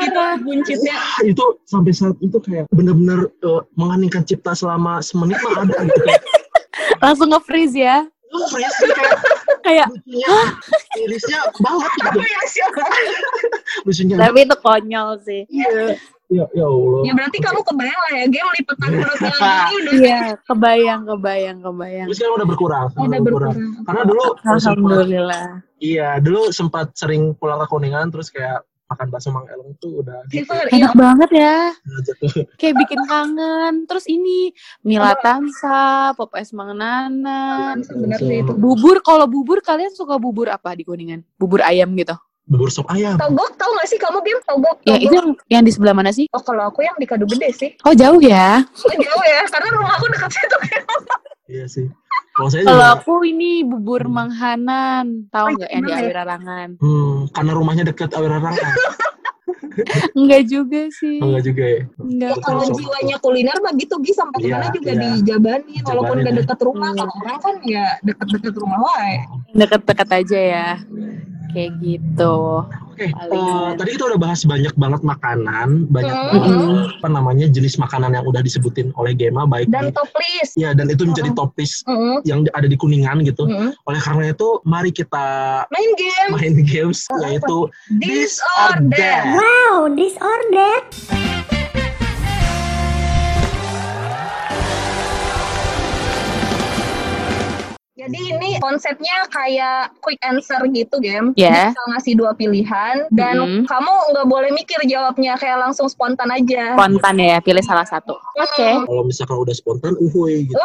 [0.00, 0.34] Itu Parah.
[0.38, 0.96] buncitnya.
[0.96, 6.00] Ah, itu sampai saat itu kayak benar-benar eh, mengeningkan cipta selama semenit mah ada gitu
[6.02, 6.22] kayak
[6.98, 8.04] Langsung nge-freeze ya.
[8.30, 9.16] oh, freeze sih, kayak
[9.60, 9.88] Kayak,
[10.96, 12.18] irisnya banget gitu
[13.84, 15.42] lucunya tapi itu konyol sih.
[15.46, 15.94] iya
[16.30, 19.92] ya ya Allah Ya berarti kamu kebayang lah ya game lipetan perut yang ini udah
[19.92, 22.06] Iya, kebayang, kebayang, kebayang.
[22.06, 23.84] Terus sekarang udah berkurang udah udah berkurang berkurang.
[23.84, 25.46] karena dulu sempat, Alhamdulillah.
[25.78, 30.18] iya dulu sempat sering pulang ke kuningan terus kayak makan bakso mang elong tuh udah
[30.26, 30.82] gitu Fever, iya.
[30.82, 31.56] Enak banget ya.
[31.70, 33.74] aja tuh Kayak bikin kangen.
[33.86, 34.50] Terus ini
[34.82, 37.78] Mila Tansa, Pop Es Mang Nana.
[37.78, 38.50] Bener sih itu.
[38.50, 41.22] Bubur, kalau bubur kalian suka bubur apa di Kuningan?
[41.38, 42.18] Bubur ayam gitu.
[42.50, 44.76] Bubur sop ayam Togok tau gak sih kamu game togok?
[44.82, 46.26] Ya itu yang, yang di sebelah mana sih?
[46.28, 47.70] Oh kalau aku yang di Kadu Gede sih.
[47.80, 48.66] Oh jauh ya.
[48.66, 50.56] Oh, jauh ya, karena rumah aku dekat situ.
[51.48, 51.86] iya sih
[52.30, 54.12] kalau saya Kalau juga aku ini bubur Hmm.
[54.12, 56.04] Mang Hanan, tahu Oh, nggak yang di gimana ya?
[56.04, 56.68] Awirarangan?
[56.76, 58.70] hmm, karena rumahnya deket Awirarangan
[60.12, 61.18] Enggak juga sih.
[61.18, 62.28] enggak juga ya Enggak.
[62.28, 65.00] Ya kalau jiwanya kuliner mah gitu Gi sampai Iya, ke mana juga iya.
[65.12, 66.38] dijabanin walaupun Jabanin gak ya.
[66.42, 66.90] deket rumah.
[66.92, 69.14] Kalau orang kan ya deket-deket rumah wae.
[69.52, 70.68] Deket-deket aja ya.
[71.50, 72.36] Kayak gitu.
[72.90, 76.30] Oke, Paling- eh, tadi kita udah bahas banyak banget makanan, banyak Hmm.
[76.30, 80.52] banget apa namanya jenis makanan yang udah disebutin oleh Gema baik Dan di, top list.
[80.54, 81.38] ya dan itu menjadi Hmm.
[81.38, 82.20] top list Mm-mm.
[82.22, 83.44] yang ada di kuningan gitu.
[83.44, 83.72] Mm-mm.
[83.82, 85.26] Oleh karena itu, mari kita
[85.66, 86.30] Main game.
[86.30, 87.58] main games Oh, yaitu
[87.98, 89.24] This or that.
[89.32, 90.84] Wow, disordered.
[98.10, 101.30] Jadi ini konsepnya kayak quick answer gitu game.
[101.34, 101.70] Ya.
[101.70, 103.62] Bisa ngasih dua pilihan dan Mm-mm.
[103.64, 106.74] kamu nggak boleh mikir jawabnya kayak langsung spontan aja.
[106.74, 108.18] Spontan ya, pilih salah satu.
[108.36, 108.68] Oke.
[108.82, 110.58] kalau misalkan udah spontan, uhuy gitu.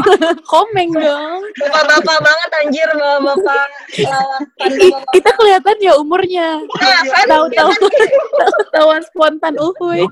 [0.52, 1.40] Komeng dong.
[1.58, 3.66] Bapak-bapak banget anjir bapak-bapak.
[4.56, 6.48] pandang- kita kelihatan ya umurnya.
[6.62, 7.26] Nah, kan?
[7.28, 7.70] Tahu-tahu
[8.72, 10.06] tahuan spontan uhuy.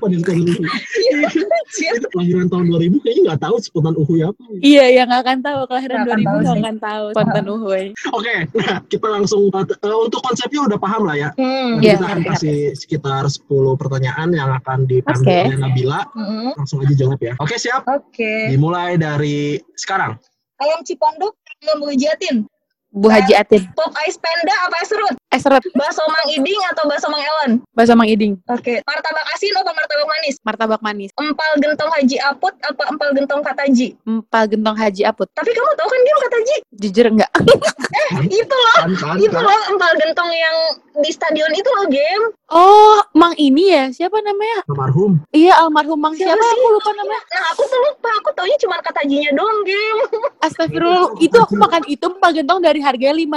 [1.61, 1.93] Anjir.
[2.09, 4.41] Kelahiran tahun 2000 kayaknya nggak tahu spontan uhuy apa.
[4.59, 7.83] Iya, yang nggak akan tahu kelahiran akan 2000 tahu nggak akan tahu spontan uhuy.
[8.17, 11.29] Oke, nah kita langsung eh, untuk konsepnya udah paham lah ya.
[11.37, 11.77] Hmm.
[11.81, 11.95] Iya.
[11.97, 13.47] kita akan kasih sekitar 10
[13.77, 15.37] pertanyaan yang akan dipandu Oke.
[15.47, 16.01] oleh Nabila.
[16.17, 16.57] Mm-mm.
[16.57, 17.33] Langsung aja jawab ya.
[17.37, 17.85] Oke, siap?
[17.85, 18.49] Oke.
[18.49, 20.17] Dimulai dari sekarang.
[20.61, 21.33] Ayam cipondok,
[21.65, 22.45] ayam buah jatin,
[22.91, 23.65] Bu Haji Atin.
[23.71, 25.63] pop ice panda apa es serut, Eh, seret.
[25.73, 27.51] bakso mang iding atau bakso mang elon.
[27.71, 28.35] Bakso Mang Iding.
[28.51, 28.83] Oke.
[28.83, 30.35] Martabak asin apa martabak manis?
[30.43, 31.09] Martabak manis.
[31.15, 33.95] Empal gentong haji aput apa empal gentong kataji?
[34.03, 35.31] Empal gentong Haji Aput.
[35.31, 36.55] Tapi kamu tahu kan game kataji?
[36.77, 37.31] Jujur enggak?
[38.27, 38.75] Itu loh.
[38.77, 39.43] Kan, kan, Itu kan.
[39.43, 40.55] loh empal gentong yang
[40.91, 42.25] di stadion itu loh game.
[42.51, 43.87] Oh, Mang ini ya?
[43.89, 44.67] Siapa namanya?
[44.67, 45.23] Almarhum.
[45.31, 46.43] Iya, almarhum Mang Siapa siapa?
[46.43, 46.51] sih?
[46.53, 47.21] Aku lupa namanya.
[47.23, 49.99] Nah aku tuh lupa, aku taunya cuma katajinya doang game.
[50.41, 51.15] Astagfirullah.
[51.17, 53.31] Itu aku makan itu empal gentong dari harga 5000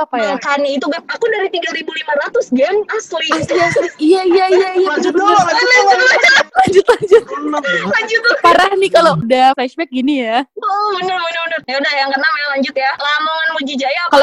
[0.00, 0.32] apa ya?
[0.34, 3.26] Makanya itu game, aku dari 3.500 game asli.
[3.30, 3.88] Asli asli.
[3.98, 4.88] Iya iya iya iya.
[4.88, 6.04] Lanjut dulu, lanjut dulu.
[6.54, 7.22] lanjut lanjut.
[7.84, 8.36] Lanjut tuh.
[8.40, 10.46] Parah nih kalau udah flashback gini ya.
[10.54, 11.60] Oh bener bener bener.
[11.64, 12.90] Ya udah yang keenam ya lanjut ya.
[12.94, 14.16] Lamongan Mujijaya apa?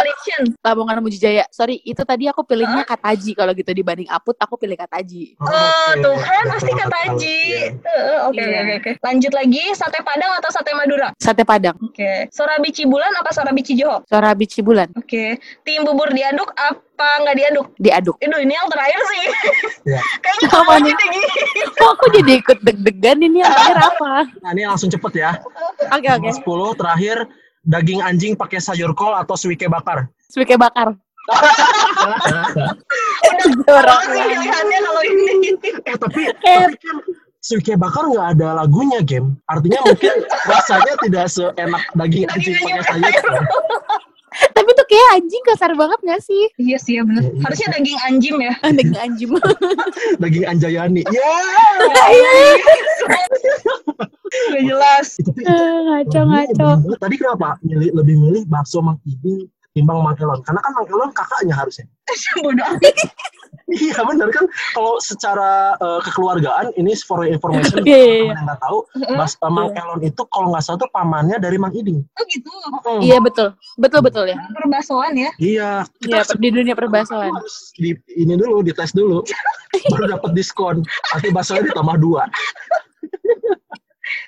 [0.61, 1.43] Lamongan Mujijaya.
[1.49, 3.33] Sorry, itu tadi aku pilihnya Kataji.
[3.33, 5.35] Kalau gitu dibanding Aput, aku pilih Kataji.
[5.37, 5.49] Oh,
[5.91, 6.01] Oke.
[6.01, 7.39] tuh kan pasti kataji.
[7.41, 7.67] iya.
[7.73, 8.59] Eh, Oke Iya.
[8.61, 8.91] oke oke.
[9.01, 11.09] Lanjut lagi sate Padang atau sate Madura?
[11.17, 11.75] Sate Padang.
[11.81, 12.27] Oke.
[12.29, 14.03] Sorabi Cibulan apa Sorabi Cijoho?
[14.05, 14.89] Sorabi Cibulan.
[14.95, 15.37] Oke.
[15.61, 17.67] Tim bubur diaduk apa nggak diaduk?
[17.77, 18.15] Diaduk.
[18.21, 19.25] Aduh ini yang terakhir sih.
[19.89, 20.01] Iya.
[20.23, 20.93] Kayaknya Apa nih?
[21.73, 24.11] Kok aku jadi ikut deg-degan ini yang terakhir apa?
[24.41, 25.31] Nah, ini langsung cepet ya.
[25.89, 26.29] Oke oke.
[26.29, 27.17] 10 terakhir
[27.61, 30.09] daging anjing pakai sayur kol atau suike bakar.
[30.29, 30.93] Suike bakar.
[33.61, 35.53] Udah sih pilihannya kalau ini.
[35.85, 36.65] eh tapi, Eh.
[36.65, 36.97] tapi kan
[37.41, 39.37] suike bakar nggak ada lagunya game.
[39.45, 40.13] Artinya mungkin
[40.45, 43.25] rasanya tidak seenak daging anjing pakai sayur.
[44.31, 46.47] Tapi tuh kayak anjing kasar banget gak sih?
[46.55, 47.19] Iya sih ya bener.
[47.21, 47.41] Ya, iya.
[47.43, 48.53] Harusnya daging anjim ya.
[48.79, 49.29] Daging anjing.
[50.23, 51.01] Daging anjayani.
[51.05, 51.35] Ya.
[54.31, 55.07] Gak jelas.
[55.19, 56.69] Tapi ngaco lebih- ngaco.
[56.79, 60.39] lebih- Tadi kenapa milih, lebih milih bakso Mang Iding timbang Mang Elon?
[60.41, 61.85] Karena kan Mang Elon kakaknya harusnya.
[62.43, 62.95] Bodoh amat.
[63.71, 68.59] Iya benar kan kalau secara eh, kekeluargaan ini for information Iya, iya, teman yang nggak
[68.59, 68.77] tahu
[69.15, 72.03] Mas eh, Mang Elon itu kalau nggak salah tuh pamannya dari Mang Iding.
[72.03, 72.51] Oh gitu.
[72.83, 72.99] Mm.
[72.99, 73.47] Iya betul.
[73.79, 74.37] Betul betul ya.
[74.51, 75.31] Perbasoan ya.
[75.39, 75.71] Iya.
[76.03, 77.31] Iya di dunia perbasuhan.
[77.31, 79.23] harus di, ini dulu dites dulu
[79.91, 80.83] baru dapat diskon.
[81.15, 82.27] Nanti baksonya ditambah dua.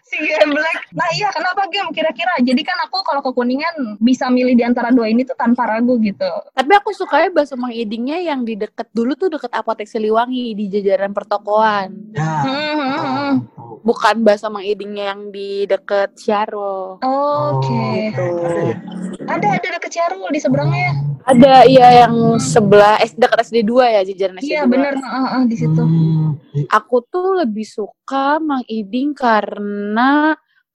[0.04, 0.94] Si Game Black.
[0.94, 2.38] Nah iya kenapa game kira-kira?
[2.44, 5.98] Jadi kan aku kalau ke Kuningan bisa milih di antara dua ini tuh tanpa ragu
[6.00, 6.30] gitu.
[6.54, 10.66] Tapi aku sukanya bakso Mang Idingnya yang di deket dulu tuh deket apotek Siliwangi di
[10.70, 12.14] jajaran pertokoan.
[12.14, 12.46] Ya.
[12.46, 13.34] Hmm, hmm, hmm.
[13.58, 17.02] Oh, Bukan bakso Mang Idingnya yang di deket Syaro.
[17.02, 18.14] Oke.
[18.14, 18.76] Oh, ada ya?
[19.24, 21.14] Ada ada deket Ciarul di seberangnya.
[21.24, 24.52] Ada iya yang sebelah S dekat SD 2 ya jajaran SD 2.
[24.52, 25.84] Iya benar, Heeh, heeh, di situ.
[25.84, 26.36] Hmm,
[26.68, 29.73] Aku tuh lebih suka Mang Iding karena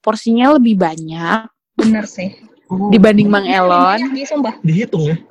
[0.03, 2.35] porsinya lebih banyak Bener sih.
[2.71, 3.99] Oh, dibanding Mang Elon.
[4.25, 4.55] Sumpah.
[4.63, 5.17] dihitung ya?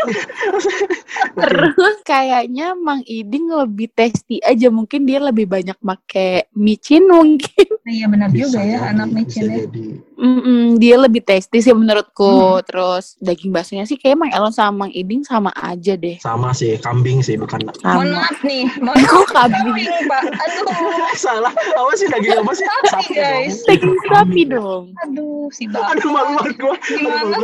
[1.40, 4.68] Terus kayaknya Mang Iding lebih tasty aja.
[4.72, 7.68] Mungkin dia lebih banyak make micin mungkin.
[7.84, 9.56] Nah, Iya benar Bisa juga ya jadi, anak micin ya.
[9.64, 9.86] jadi.
[10.20, 12.60] Mm-mm, dia lebih tasty sih menurutku.
[12.64, 16.16] Terus daging baksonya sih kayak Mang Elon sama Mang Iding sama aja deh.
[16.20, 17.70] Sama sih, kambing sih bukan.
[17.82, 19.88] Mohon maaf nih, mohon Kok maaf kambing?
[20.06, 20.22] Pak.
[20.28, 20.64] Aduh,
[21.24, 22.66] Salah, apa sih daging apa sih?
[22.88, 23.56] Sapi, guys.
[23.66, 24.84] Daging sapi dong.
[25.06, 25.98] aduh si Bapak.
[25.98, 26.76] Aduh, malu banget gua.
[26.86, 27.36] Gimana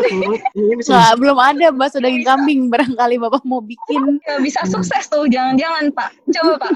[0.79, 2.61] bisa Nggak, belum ada bakso daging kambing.
[2.73, 4.23] Barangkali bapak mau bikin.
[4.23, 6.11] Nggak bisa sukses tuh, jangan-jangan Pak.
[6.33, 6.71] Coba Pak.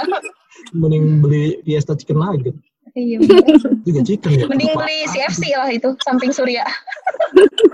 [0.77, 2.57] mending beli Fiesta Chicken Nugget.
[3.01, 4.45] Iya chicken ya.
[4.47, 6.65] Mending beli CFC lah itu, samping Surya.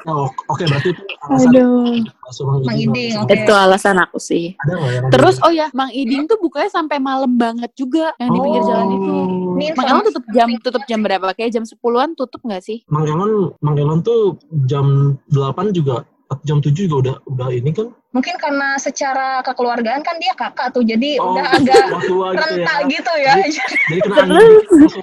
[0.07, 2.63] Oh, oke berarti itu alasan Aduh.
[2.63, 3.13] Mang Iding.
[3.23, 3.35] Oke.
[3.35, 4.55] Itu alasan aku sih.
[4.63, 8.39] Ada yang Terus oh ya, Mang Iding tuh bukanya sampai malam banget juga yang di
[8.39, 8.69] pinggir Oh.
[8.71, 9.13] jalan itu.
[9.57, 11.27] Ini Mang Elon tutup jam tutup jam berapa?
[11.35, 12.79] Kayak jam 10-an tutup nggak sih?
[12.87, 14.39] Mang Elon, Mang Elon tuh
[14.71, 16.07] jam 8 juga
[16.43, 20.81] jam 7 juga udah udah ini kan Mungkin karena secara kekeluargaan kan dia kakak tuh,
[20.81, 22.41] jadi Oh, udah agak tua gitu ya.
[22.41, 23.35] rentak gitu ya.
[23.45, 24.97] jadi kena Terus-.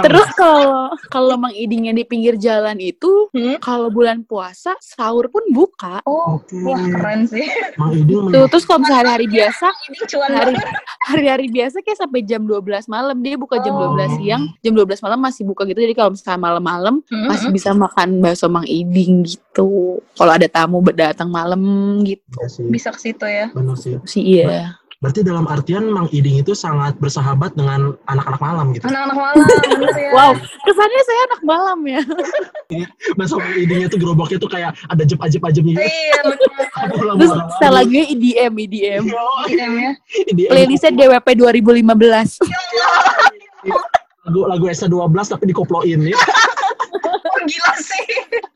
[0.00, 0.72] Terus kalau
[1.06, 3.58] kalau Mang Idingnya di pinggir jalan itu Hmm?
[3.58, 6.00] kalau bulan puasa sahur pun buka.
[6.04, 6.54] Oh, Oke.
[6.62, 7.44] wah keren sih.
[8.30, 9.66] Tuh, terus kalau misalnya hari-hari biasa,
[10.30, 10.54] hari
[11.04, 13.92] hari-hari biasa kayak sampai jam 12 malam dia buka jam Oh.
[13.92, 15.76] 12 siang, jam 12 malam masih buka gitu.
[15.76, 17.56] Jadi kalau misalnya malam-malam Hmm, masih hmm.
[17.56, 19.98] bisa makan bakso Mang Iding gitu.
[20.14, 21.60] Kalau ada tamu datang malam
[22.00, 22.22] gitu
[22.54, 23.50] sih, bisa ke situ ya.
[23.50, 23.98] benar sih.
[24.06, 24.78] sih iya.
[25.04, 28.88] Berarti dalam artian Mang Iding itu sangat bersahabat dengan anak-anak malam gitu.
[28.88, 29.36] Anak-anak malam,
[30.00, 30.10] ya.
[30.16, 30.32] Wow,
[30.64, 32.00] kesannya saya anak malam ya.
[33.20, 35.84] Masa Mang Idingnya tuh gerobaknya tuh kayak ada jep-ajep-ajepnya gitu.
[35.84, 36.64] Iya, bener.
[36.96, 37.58] Pulang Terus malam-malam.
[37.60, 39.02] saya lagi EDM, EDM.
[39.52, 39.92] IDM ya.
[40.32, 40.48] IDM.
[40.48, 42.40] Playlistnya DWP 2015.
[44.24, 46.16] lagu lagu S12 tapi dikoploin ya.
[47.28, 48.04] Oh, gila sih.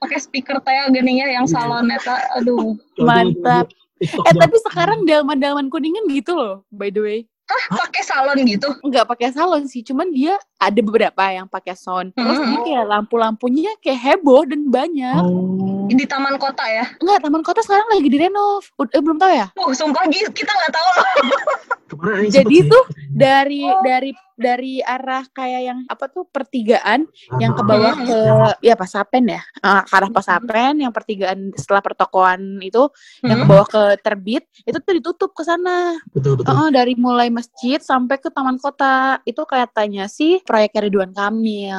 [0.00, 2.40] Pakai speaker teh geningnya yang salon eta.
[2.40, 2.72] Aduh.
[2.96, 3.68] Mantap.
[4.02, 7.18] Eh tapi sekarang delman-delman kuningan gitu loh, by the way.
[7.72, 8.68] Pakai salon gitu.
[8.84, 12.10] Nggak pakai salon sih, cuman dia ada beberapa yang pakai sound.
[12.12, 12.50] Terus Hmm.
[12.50, 15.22] dia kayak lampu-lampunya kayak heboh dan banyak.
[15.22, 15.86] Oh.
[15.88, 16.84] Di taman kota ya.
[17.00, 18.60] Enggak, Taman Kota sekarang lagi direnov.
[18.92, 19.46] Eh, belum tahu ya?
[19.56, 21.06] Uh, sumpah kita nggak tahu loh.
[22.36, 22.84] Jadi tuh.
[23.08, 23.80] Dari Oh.
[23.80, 27.10] dari dari arah kayak yang apa tuh pertigaan
[27.42, 28.06] yang ke Ah, bawah Hmm.
[28.06, 28.18] ke
[28.62, 29.42] ya Pasapen ya.
[29.42, 32.86] Eh, ke arah Pasapen yang pertigaan setelah pertokoan itu
[33.20, 33.50] yang ke Hmm.
[33.50, 35.98] bawah ke Terbit itu tuh ditutup ke sana.
[36.14, 36.46] betul betul.
[36.46, 41.76] Heeh, dari mulai masjid sampai ke taman kota itu kelihatannya sih proyek Ridwan Kamil.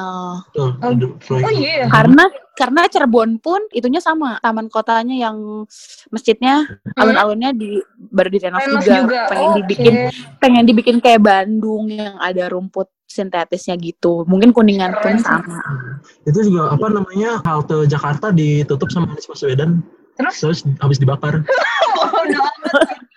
[0.54, 0.72] Oh,
[1.18, 1.44] proyek.
[1.44, 1.90] Oh iya.
[1.90, 5.66] Karena karena Cirebon pun itunya sama taman kotanya yang
[6.14, 7.02] masjidnya Hmm.
[7.02, 9.22] alun-alunnya di baru direnov juga, juga.
[9.32, 9.58] pengen Oke.
[9.66, 9.94] dibikin
[10.38, 14.22] pengen dibikin kayak Bandung yang ada rumput sintetisnya gitu.
[14.30, 15.58] Mungkin kuningan pun Keren sama.
[16.30, 19.82] Itu juga apa namanya halte Jakarta ditutup sama Anies Baswedan
[20.20, 21.40] Terus terus habis dibakar.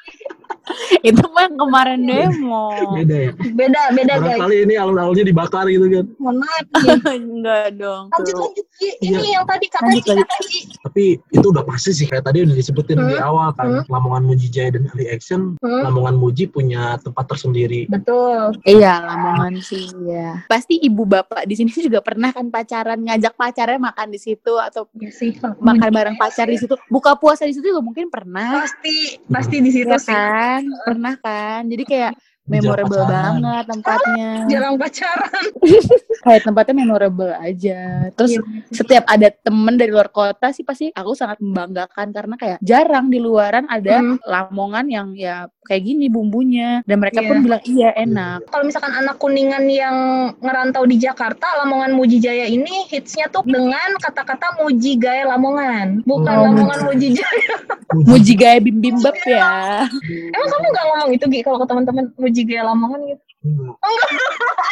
[1.09, 2.65] itu mah yang kemarin demo.
[2.93, 3.31] Beda ya.
[3.53, 4.39] Beda, beda guys.
[4.39, 6.07] Barangkali ini alun-alunnya dibakar gitu kan.
[6.17, 6.65] Mohon maaf.
[7.13, 8.05] Enggak dong.
[8.11, 8.67] Lanjut lanjut.
[8.99, 10.05] Ini yang tadi kata lanjut.
[10.17, 10.61] kata Gi.
[10.81, 13.25] Tapi itu udah pasti sih kayak tadi udah disebutin di Hmm.
[13.25, 13.85] awal kan Hmm.
[13.89, 15.57] Lamongan Muji Jaya dan Ali Action.
[15.59, 17.87] Hmm, Lamongan Muji punya tempat tersendiri.
[17.87, 18.57] Betul.
[18.63, 20.43] Iya, Lamongan sih ya.
[20.45, 24.87] Pasti ibu bapak di sini juga pernah kan pacaran ngajak pacarnya makan di situ atau
[24.95, 25.35] Ya sih.
[25.59, 26.75] makan bareng pacar di situ.
[26.87, 28.63] Buka puasa di situ juga mungkin pernah.
[28.63, 30.13] Pasti, pasti di situ Iya sih.
[30.13, 30.52] kan?
[30.85, 31.61] Pernah kan?
[31.73, 32.13] Jadi kayak
[32.45, 34.31] memorable banget tempatnya.
[34.51, 35.45] Jarang pacaran.
[36.25, 37.81] Kayak tempatnya memorable aja.
[38.15, 38.43] Terus Iya.
[38.71, 43.19] setiap ada temen dari luar kota sih pasti aku sangat membanggakan karena kayak jarang di
[43.19, 44.17] luaran ada Hmm.
[44.23, 47.29] lamongan yang ya kayak gini bumbunya dan mereka Iya.
[47.29, 48.47] pun bilang iya enak.
[48.49, 49.97] Kalau misalkan anak kuningan yang
[50.39, 56.33] ngerantau di Jakarta, Lamongan Muji Jaya ini hitsnya tuh dengan kata-kata Muji Gaya Lamongan, bukan
[56.33, 57.55] Oh, Lamongan Muji Jaya.
[57.93, 59.85] Muji gaya bim bimbap ya.
[60.33, 63.25] Emang kamu nggak ngomong itu Gi kalau ke teman-teman Muji Gaya Lamongan gitu?
[63.45, 63.77] Enggak.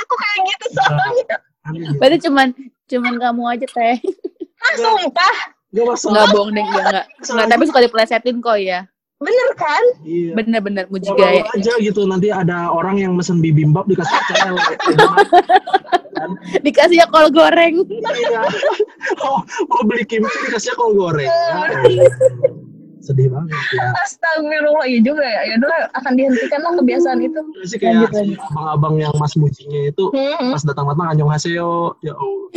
[0.00, 1.36] Aku kayak gitu soalnya.
[1.76, 1.88] Ya.
[2.00, 2.48] Berarti cuman
[2.88, 3.96] cuman kamu aja teh.
[4.60, 5.36] Ah, sumpah.
[5.70, 6.10] Enggak masalah.
[6.10, 7.06] Enggak bohong deh, enggak enggak.
[7.28, 8.80] Enggak, tapi suka dipelesetin kok ya.
[9.20, 9.84] Bener kan?
[10.00, 10.32] Iya.
[10.32, 11.44] Bener-bener muji Mau gaya.
[11.52, 14.76] aja gitu nanti ada orang yang mesen bibimbap dikasih cel kan
[16.64, 17.84] Dikasih ya kol goreng.
[17.84, 18.42] iya
[19.24, 22.08] oh, mau beli kimchi dikasih kol goreng ya, Allah.
[23.00, 25.40] Sedih banget ya Astagfirullah iya juga ya.
[25.48, 27.40] Ya udah akan dihentikan lah kebiasaan itu.
[27.56, 30.52] Terus sih kayak si abang-abang yang mas mujinya itu Hmm.
[30.52, 32.48] pas datang-datang anjong haseo ya Allah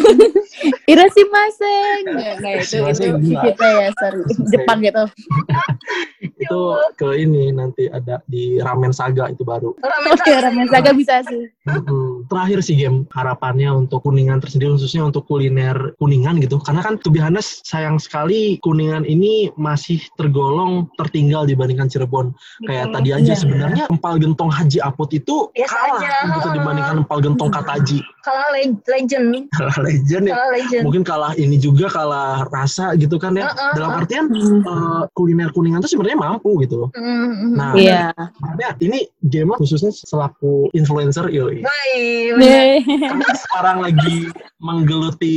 [0.90, 2.00] Irashi maseng.
[2.14, 3.42] Nggak, nggak itu, itu gila.
[3.46, 4.22] kita ya, sorry.
[4.52, 5.04] Jepang gitu.
[6.24, 6.62] itu
[7.00, 11.48] ke ini nanti ada di ramen saga itu baru Ramen Oke, ramen saga bisa sih.
[12.28, 17.12] Terakhir sih game harapannya untuk kuningan tersendiri khususnya untuk kuliner kuningan gitu karena kan to
[17.12, 20.00] be honest sayang sekali kuningan ini masih
[20.34, 22.34] tergolong tertinggal dibandingkan Cirebon
[22.66, 23.38] kayak tadi aja Iya.
[23.38, 26.16] sebenarnya empal gentong Haji Apot itu Biasa kalah aja.
[26.34, 29.26] gitu dibandingkan empal gentong Kataji kalah le- legend.
[29.54, 30.84] kalah legend ya Kalah legend.
[30.84, 33.72] mungkin kalah ini juga kalah rasa gitu kan ya Uh-uh.
[33.78, 37.54] dalam artian eh, kuliner kuningan tuh sebenarnya mampu gitu loh Hmm.
[37.54, 38.10] nah Iya.
[38.42, 45.36] makanya ini game khususnya selaku influencer yoi Baik, karena sekarang lagi menggeluti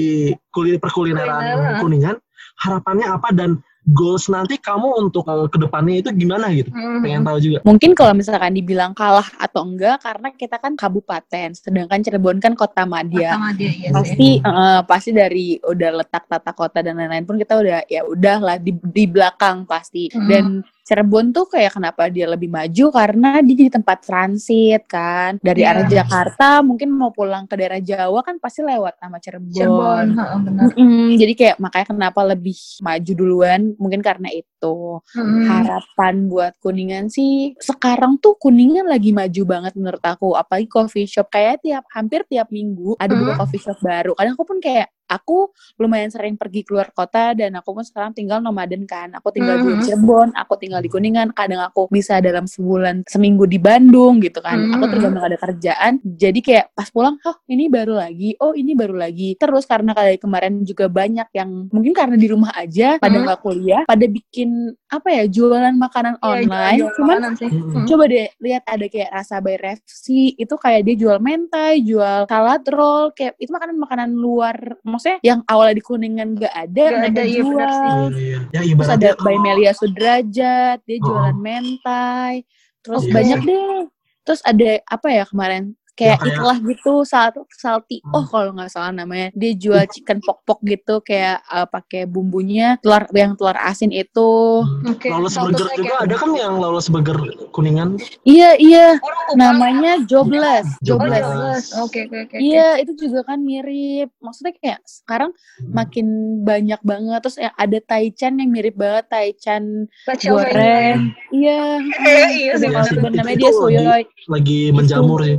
[0.49, 1.81] kuliner perkulineran Kulineran.
[1.85, 2.17] kuningan
[2.57, 7.01] harapannya apa dan goals nanti kamu untuk eh, ke depannya itu gimana gitu Hmm.
[7.01, 12.03] pengen tahu juga Mungkin kalau misalkan dibilang kalah atau enggak karena kita kan kabupaten, sedangkan
[12.03, 13.39] Cirebon kan kota madya.
[13.39, 13.95] Sama dia iya sih.
[13.95, 18.57] Pasti eh, pasti dari udah letak tata kota dan lain-lain pun kita udah ya udahlah
[18.61, 20.11] di, di belakang pasti.
[20.11, 20.29] Hmm.
[20.29, 20.45] Dan
[20.87, 25.75] Cirebon tuh kayak kenapa dia lebih maju karena dia jadi tempat transit kan dari Iya.
[25.75, 29.51] arah Jakarta mungkin mau pulang ke daerah Jawa kan pasti lewat sama Cirebon.
[29.51, 30.63] Cirebon, heeh, benar.
[30.71, 35.43] Mm-mm, jadi kayak makanya kenapa lebih maju duluan mungkin karena itu Hmm.
[35.43, 41.29] harapan buat kuningan sih sekarang tuh kuningan lagi maju banget menurut aku apalagi coffee shop
[41.29, 43.27] kayak tiap hampir tiap minggu ada Hmm.
[43.27, 47.55] buka coffee shop baru kadang aku pun kayak aku lumayan sering pergi keluar kota dan
[47.55, 49.83] aku pun sekarang tinggal nomaden kan aku tinggal di Mhm.
[49.83, 54.59] Cirebon aku tinggal di kuningan kadang aku bisa dalam sebulan seminggu di Bandung gitu kan
[54.73, 54.93] aku Mhm.
[54.93, 59.35] tergantung ada kerjaan jadi kayak pas pulang oh ini baru lagi oh ini baru lagi
[59.35, 63.25] terus karena kayak kemarin juga banyak yang mungkin karena di rumah aja pada Mhm.
[63.25, 64.51] nggak kuliah pada bikin
[64.87, 67.49] apa ya jualan makanan Iya, online jual-jual cuman makanan sih.
[67.49, 67.73] Mm-mm.
[67.73, 67.87] Hmm.
[67.87, 72.63] coba deh lihat ada kayak rasa by Refsi itu kayak dia jual mentai jual salad
[72.67, 74.57] roll kayak itu makanan makanan luar
[74.97, 77.93] maksudnya yang awalnya di kuningan gak ada Nggak mereka ada, iya benar jual sih.
[78.17, 78.61] Iya, iya.
[78.65, 81.05] ya terus ada by Melia Sudrajat dia Oh.
[81.05, 82.35] jualan mentai
[82.81, 83.81] terus Iya banyak deh
[84.25, 88.15] terus ada apa ya kemarin kayak kayak- itulah gitu sal salty Hmm.
[88.15, 92.77] oh kalau nggak salah namanya dia jual chicken pok pok gitu kayak uh, pakai bumbunya
[92.79, 94.29] telur yang telur asin itu
[94.59, 94.93] Hmm.
[94.93, 97.19] Oke, Lawless Burger kayak- juga ada kan yang Lawless Burger
[97.51, 99.35] kuningan iya iya Orang lupa.
[99.35, 101.73] namanya jobless Oh, jobless.
[101.77, 102.37] Oke, oke, oke.
[102.37, 104.13] Iya, itu juga kan mirip.
[104.19, 105.73] Maksudnya kayak sekarang Hmm.
[105.73, 106.07] makin
[106.43, 107.21] banyak banget.
[107.23, 109.89] Terus ya ada Taichan yang mirip banget Taichan
[110.23, 111.11] goreng.
[111.33, 111.81] Iya.
[112.27, 112.83] Iya sih, bener.
[112.83, 114.03] kalau Itu- namanya dia soyoy.
[114.27, 115.37] lagi menjamur sih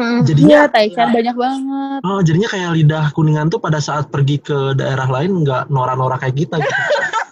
[0.00, 0.24] Hmm.
[0.24, 2.00] jadinya Iya, Taichan banyak banget.
[2.08, 6.36] Oh, jadinya kayak lidah kuningan tuh pada saat pergi ke daerah lain nggak norak-norak kayak
[6.40, 6.72] kita gitu.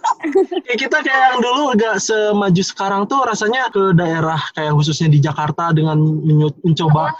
[0.68, 5.16] kayak kita kayak yang dulu agak semaju sekarang tuh rasanya ke daerah kayak khususnya di
[5.16, 5.96] Jakarta dengan
[6.60, 7.16] mencoba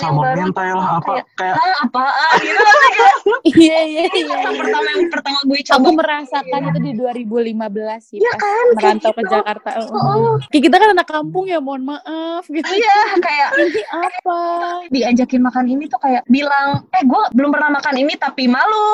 [0.00, 3.14] sama baru mentai lah apa kayak ah apaan gitu kayak
[3.46, 4.36] Iya, iya, iya.
[4.48, 8.46] yang pertama yang pertama gue coba Aku merasakan itu di 2015 sih Iya pas kan,
[8.46, 9.32] kayak merantau ke gitu.
[9.32, 9.68] Jakarta.
[9.86, 10.34] Oh.
[10.48, 12.64] Kayak kita kan anak kampung ya, mohon maaf gitu.
[12.70, 14.38] iya kayak Ini apa?
[14.94, 18.88] diajakin makan ini tuh kayak bilang eh gue belum pernah makan ini tapi malu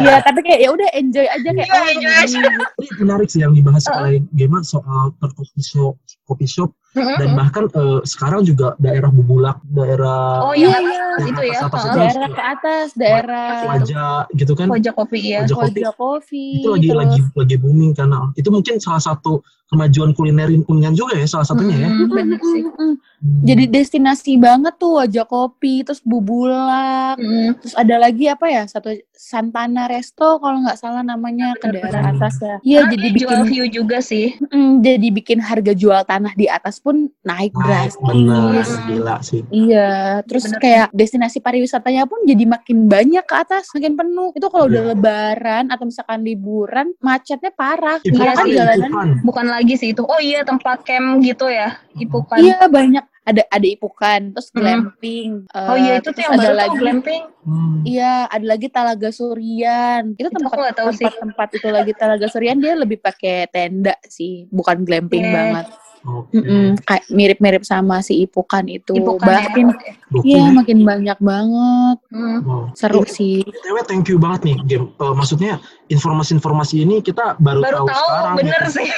[0.00, 2.38] Iya, tapi kayak ya udah enjoy aja kayak Iya, oh, enjoy aja.
[2.80, 8.00] ini menarik sih yang dibahas oleh Gema soal coffee shop, coffee shop dan bahkan eh,
[8.02, 10.98] sekarang juga daerah Bubulak, daerah oh Iya, iya iya.
[11.10, 11.88] atas itu ya atas-atas Heeh.
[11.88, 11.98] itu.
[11.98, 14.66] Daerah ke atas, daerah wajah gitu kan.
[14.68, 15.80] pojok kopi ya Pojok kopi.
[15.80, 16.52] Koja Coffee.
[16.56, 21.12] itu lagi terus- lagi lagi booming karena itu mungkin salah satu kemajuan kuliner kuningan juga
[21.14, 21.88] ya salah satunya ya.
[21.88, 22.92] Hmm, bener sih Mm-mm.
[23.18, 27.52] Jadi destinasi banget tuh wajah kopi, terus bubulak, Hmm.
[27.56, 32.38] terus ada lagi apa ya satu Santana Resto kalau nggak salah namanya ke daerah atas
[32.38, 32.56] ya.
[32.62, 36.87] Iya jadi bikin view juga sih mm, jadi bikin harga jual tanah di atas pun
[37.18, 37.98] naik Naik, drastis.
[38.00, 39.42] bener gila sih.
[39.48, 39.90] Iya,
[40.22, 40.58] terus Bener.
[40.58, 44.30] kayak destinasi pariwisatanya pun jadi makin banyak ke atas, makin penuh.
[44.32, 44.90] Itu kalau udah Iya.
[44.92, 47.98] lebaran atau misalkan liburan, macetnya parah.
[47.98, 49.08] Ipukan, Karena kan jalanan Ipukan.
[49.22, 53.66] bukan lagi sih itu oh iya tempat camp gitu ya ipukan Iya banyak ada ada
[53.68, 54.56] ipukan, terus Hmm.
[54.56, 55.30] glamping.
[55.50, 56.76] oh eh, iya itu tuh yang ada baru tuh lagi.
[56.78, 57.80] glamping Hmm.
[57.80, 60.12] Iya, ada lagi Talaga Surian.
[60.12, 61.08] Itu Itu tempat tahu sih.
[61.08, 65.32] tempat tempat itu lagi Talaga Surian dia lebih pakai tenda sih, bukan glamping Oke.
[65.32, 65.66] banget.
[66.04, 68.94] Mm-mm, kayak mirip-mirip sama si Ipukan itu.
[68.94, 69.92] ipukan Makin ya
[70.24, 70.50] iya ya.
[70.50, 71.98] makin banyak banget.
[72.10, 72.38] Hmm.
[72.42, 72.62] Wow.
[72.72, 73.36] Seru Ini- sih.
[73.42, 74.86] BTW thank you banget nih game.
[74.94, 78.34] Eh, maksudnya informasi-informasi ini kita baru, baru tahu, tahu sekarang.
[78.36, 78.74] bener gitu.
[78.76, 78.88] sih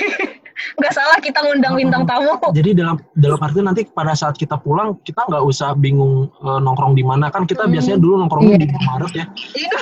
[0.77, 2.35] Nggak salah kita ngundang bintang tamu.
[2.51, 6.93] Jadi dalam dalam arti nanti pada saat kita pulang kita nggak usah bingung eh, nongkrong
[6.93, 7.73] di mana kan kita Hmm.
[7.73, 8.61] biasanya dulu nongkrongnya Iya.
[8.61, 9.25] di Maret ya.
[9.55, 9.77] Itu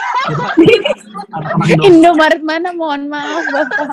[1.64, 2.68] Kita Indomaret mana?
[2.70, 3.88] Mohon maaf, Bapak.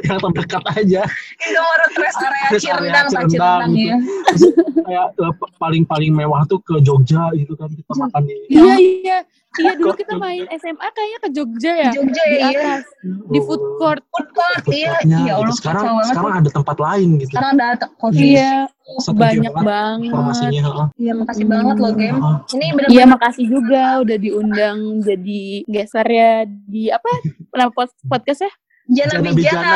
[0.00, 1.02] yang terdekat aja.
[1.40, 3.88] Indomaret Rest Area Cirendang, Pak Cirendang gitu.
[3.88, 3.96] ya.
[4.28, 4.42] Terus
[4.80, 9.18] kayak eh, paling-paling mewah tuh ke Jogja gitu kan kita makan di Iya, iya.
[9.50, 11.90] Iya, dulu kita main SMA kayaknya ke Jogja ya.
[11.90, 12.48] Jogja Di ya, iya.
[12.54, 12.84] atas.
[13.02, 13.98] Di food court.
[14.06, 14.94] Food court, iya.
[15.02, 15.34] Iya, gitu.
[15.34, 17.30] Allah, sekarang sekarang ada tempat lain gitu.
[17.34, 18.38] Sekarang ada coffee.
[18.38, 18.54] Iya.
[18.96, 20.06] Setuju Banyak banget banget.
[20.06, 20.60] Informasinya.
[20.62, 20.86] heeh.
[20.96, 22.18] Iya, makasih banget loh, Game.
[22.18, 22.36] Heeh.
[22.46, 27.10] Ini Iya, benar-benar makasih juga udah diundang jadi geser ya di apa?
[27.58, 28.54] Nama pod- podcastnya?
[28.90, 29.34] Jana Jana Bijana.
[29.34, 29.74] Bijana.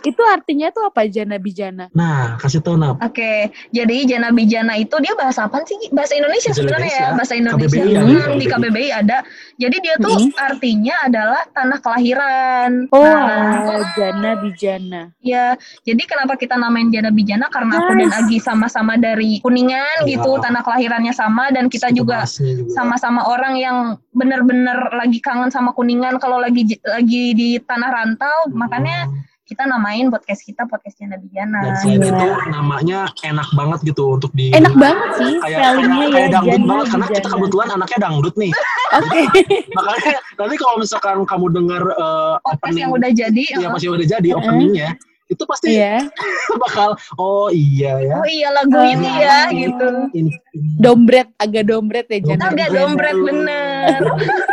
[0.00, 1.90] Itu artinya tuh apa Jana Bijana?
[1.90, 2.98] Nah, kasih tau Nap.
[3.00, 5.90] Oke, jadi Jana Bijana itu dia bahasa apa sih?
[5.90, 7.16] Bahasa Indonesia sebenarnya ya, Indonesia.
[7.16, 7.66] bahasa Indonesia.
[7.68, 8.06] KBBI ada.
[8.24, 9.18] Hmm, di KBBI ada.
[9.56, 10.30] Jadi dia tuh Hmm.
[10.36, 12.70] artinya adalah tanah kelahiran.
[12.88, 15.02] Oh, Nah, Jana Bijana.
[15.18, 15.54] ya.
[15.82, 17.46] Jadi kenapa kita namain Jana Bijana?
[17.48, 18.10] Karena aku dan.
[18.10, 20.14] Agi sama-sama dari Kuningan Iya.
[20.14, 22.22] gitu, tanah kelahirannya sama dan kita juga
[22.68, 23.76] sama-sama orang yang
[24.10, 29.24] bener-bener lagi kangen sama Kuningan kalau lagi lagi di tanah rantau, makanya Hmm.
[29.48, 31.64] kita namain podcast kita podcast Jana Bijana.
[31.64, 32.12] Dan selain Iya.
[32.12, 36.28] itu namanya enak banget gitu untuk di Enak banget sih kayak spellingnya kayak, ya kayak
[36.28, 38.52] dangdut Jana banget karena kita kebetulan anaknya dangdut nih.
[38.92, 39.20] Oke.
[39.80, 43.44] Makanya nanti kalau misalkan kamu dengar eh, podcast opening yang udah jadi.
[43.56, 44.38] yang uh, masih udah jadi Heeh.
[44.38, 44.88] openingnya
[45.28, 46.08] itu pasti Iya.
[46.62, 49.88] bakal oh iya ya Oh iya lagu Oh, ini ya gitu.
[50.12, 50.68] ini, ini.
[50.76, 54.00] Dombret, agak dombret ya Jana Agak dombret bener.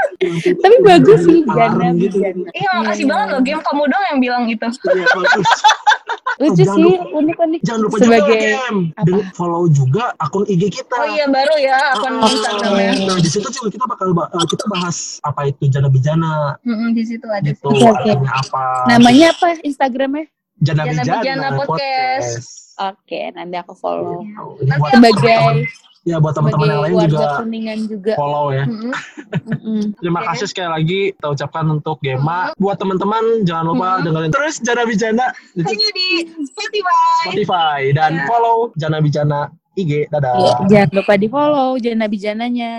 [0.63, 2.17] Tapi bagus sih Jana gitu.
[2.17, 2.47] Bijana.
[2.51, 4.67] Iya makasih banget loh game kamu dong yang bilang itu.
[4.67, 5.49] Iya, bagus.
[6.35, 7.59] Lucu sih, unik-unik.
[7.63, 9.07] Jangan lupa Sebagai juga game apa?
[9.07, 10.91] dan follow juga akun IG kita.
[10.93, 12.91] Oh iya baru ya akun Ah, Instagramnya.
[13.05, 16.91] Nah di situ juga kita bakal ba- eh, kita bahas apa itu jana bijana Mm-mm,
[16.91, 17.39] di situ ada.
[17.41, 18.63] gitu artinya apa.
[18.89, 20.27] Namanya apa Instagramnya?
[20.57, 22.43] Jana Jana bijana, Bijana Podcast.
[22.77, 24.23] Oke, nanti aku follow.
[24.23, 24.35] Ini
[24.65, 25.37] Nanti buat aku Sebagai
[26.05, 28.13] ya buat teman-teman yang lain juga kuningan juga.
[28.13, 28.63] follow ya.
[28.63, 28.93] Mm-mm.
[29.49, 29.81] Mm-mm.
[29.97, 30.27] Terima Oke.
[30.29, 32.53] kasih sekali lagi kita ucapkan untuk Gema.
[32.55, 34.03] Buat teman-teman jangan lupa Mhm.
[34.05, 36.07] dengerin terus Jana Bijana di Hanya di
[36.45, 37.01] Spotify.
[37.25, 38.23] Spotify dan Ya.
[38.25, 39.39] follow Jana Bijana
[39.73, 40.05] IG.
[40.07, 40.33] Dadah.
[40.37, 42.73] Iya, jangan lupa di follow Jana Bijananya.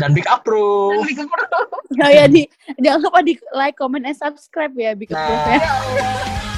[0.00, 1.04] Dan big approve.
[1.04, 1.68] Bikin perut.
[1.94, 2.48] Oh ya di
[2.80, 5.20] jangan lupa di like, comment, and subscribe ya Big Nah.
[5.20, 5.58] Approve ya.
[5.60, 6.40] Ya.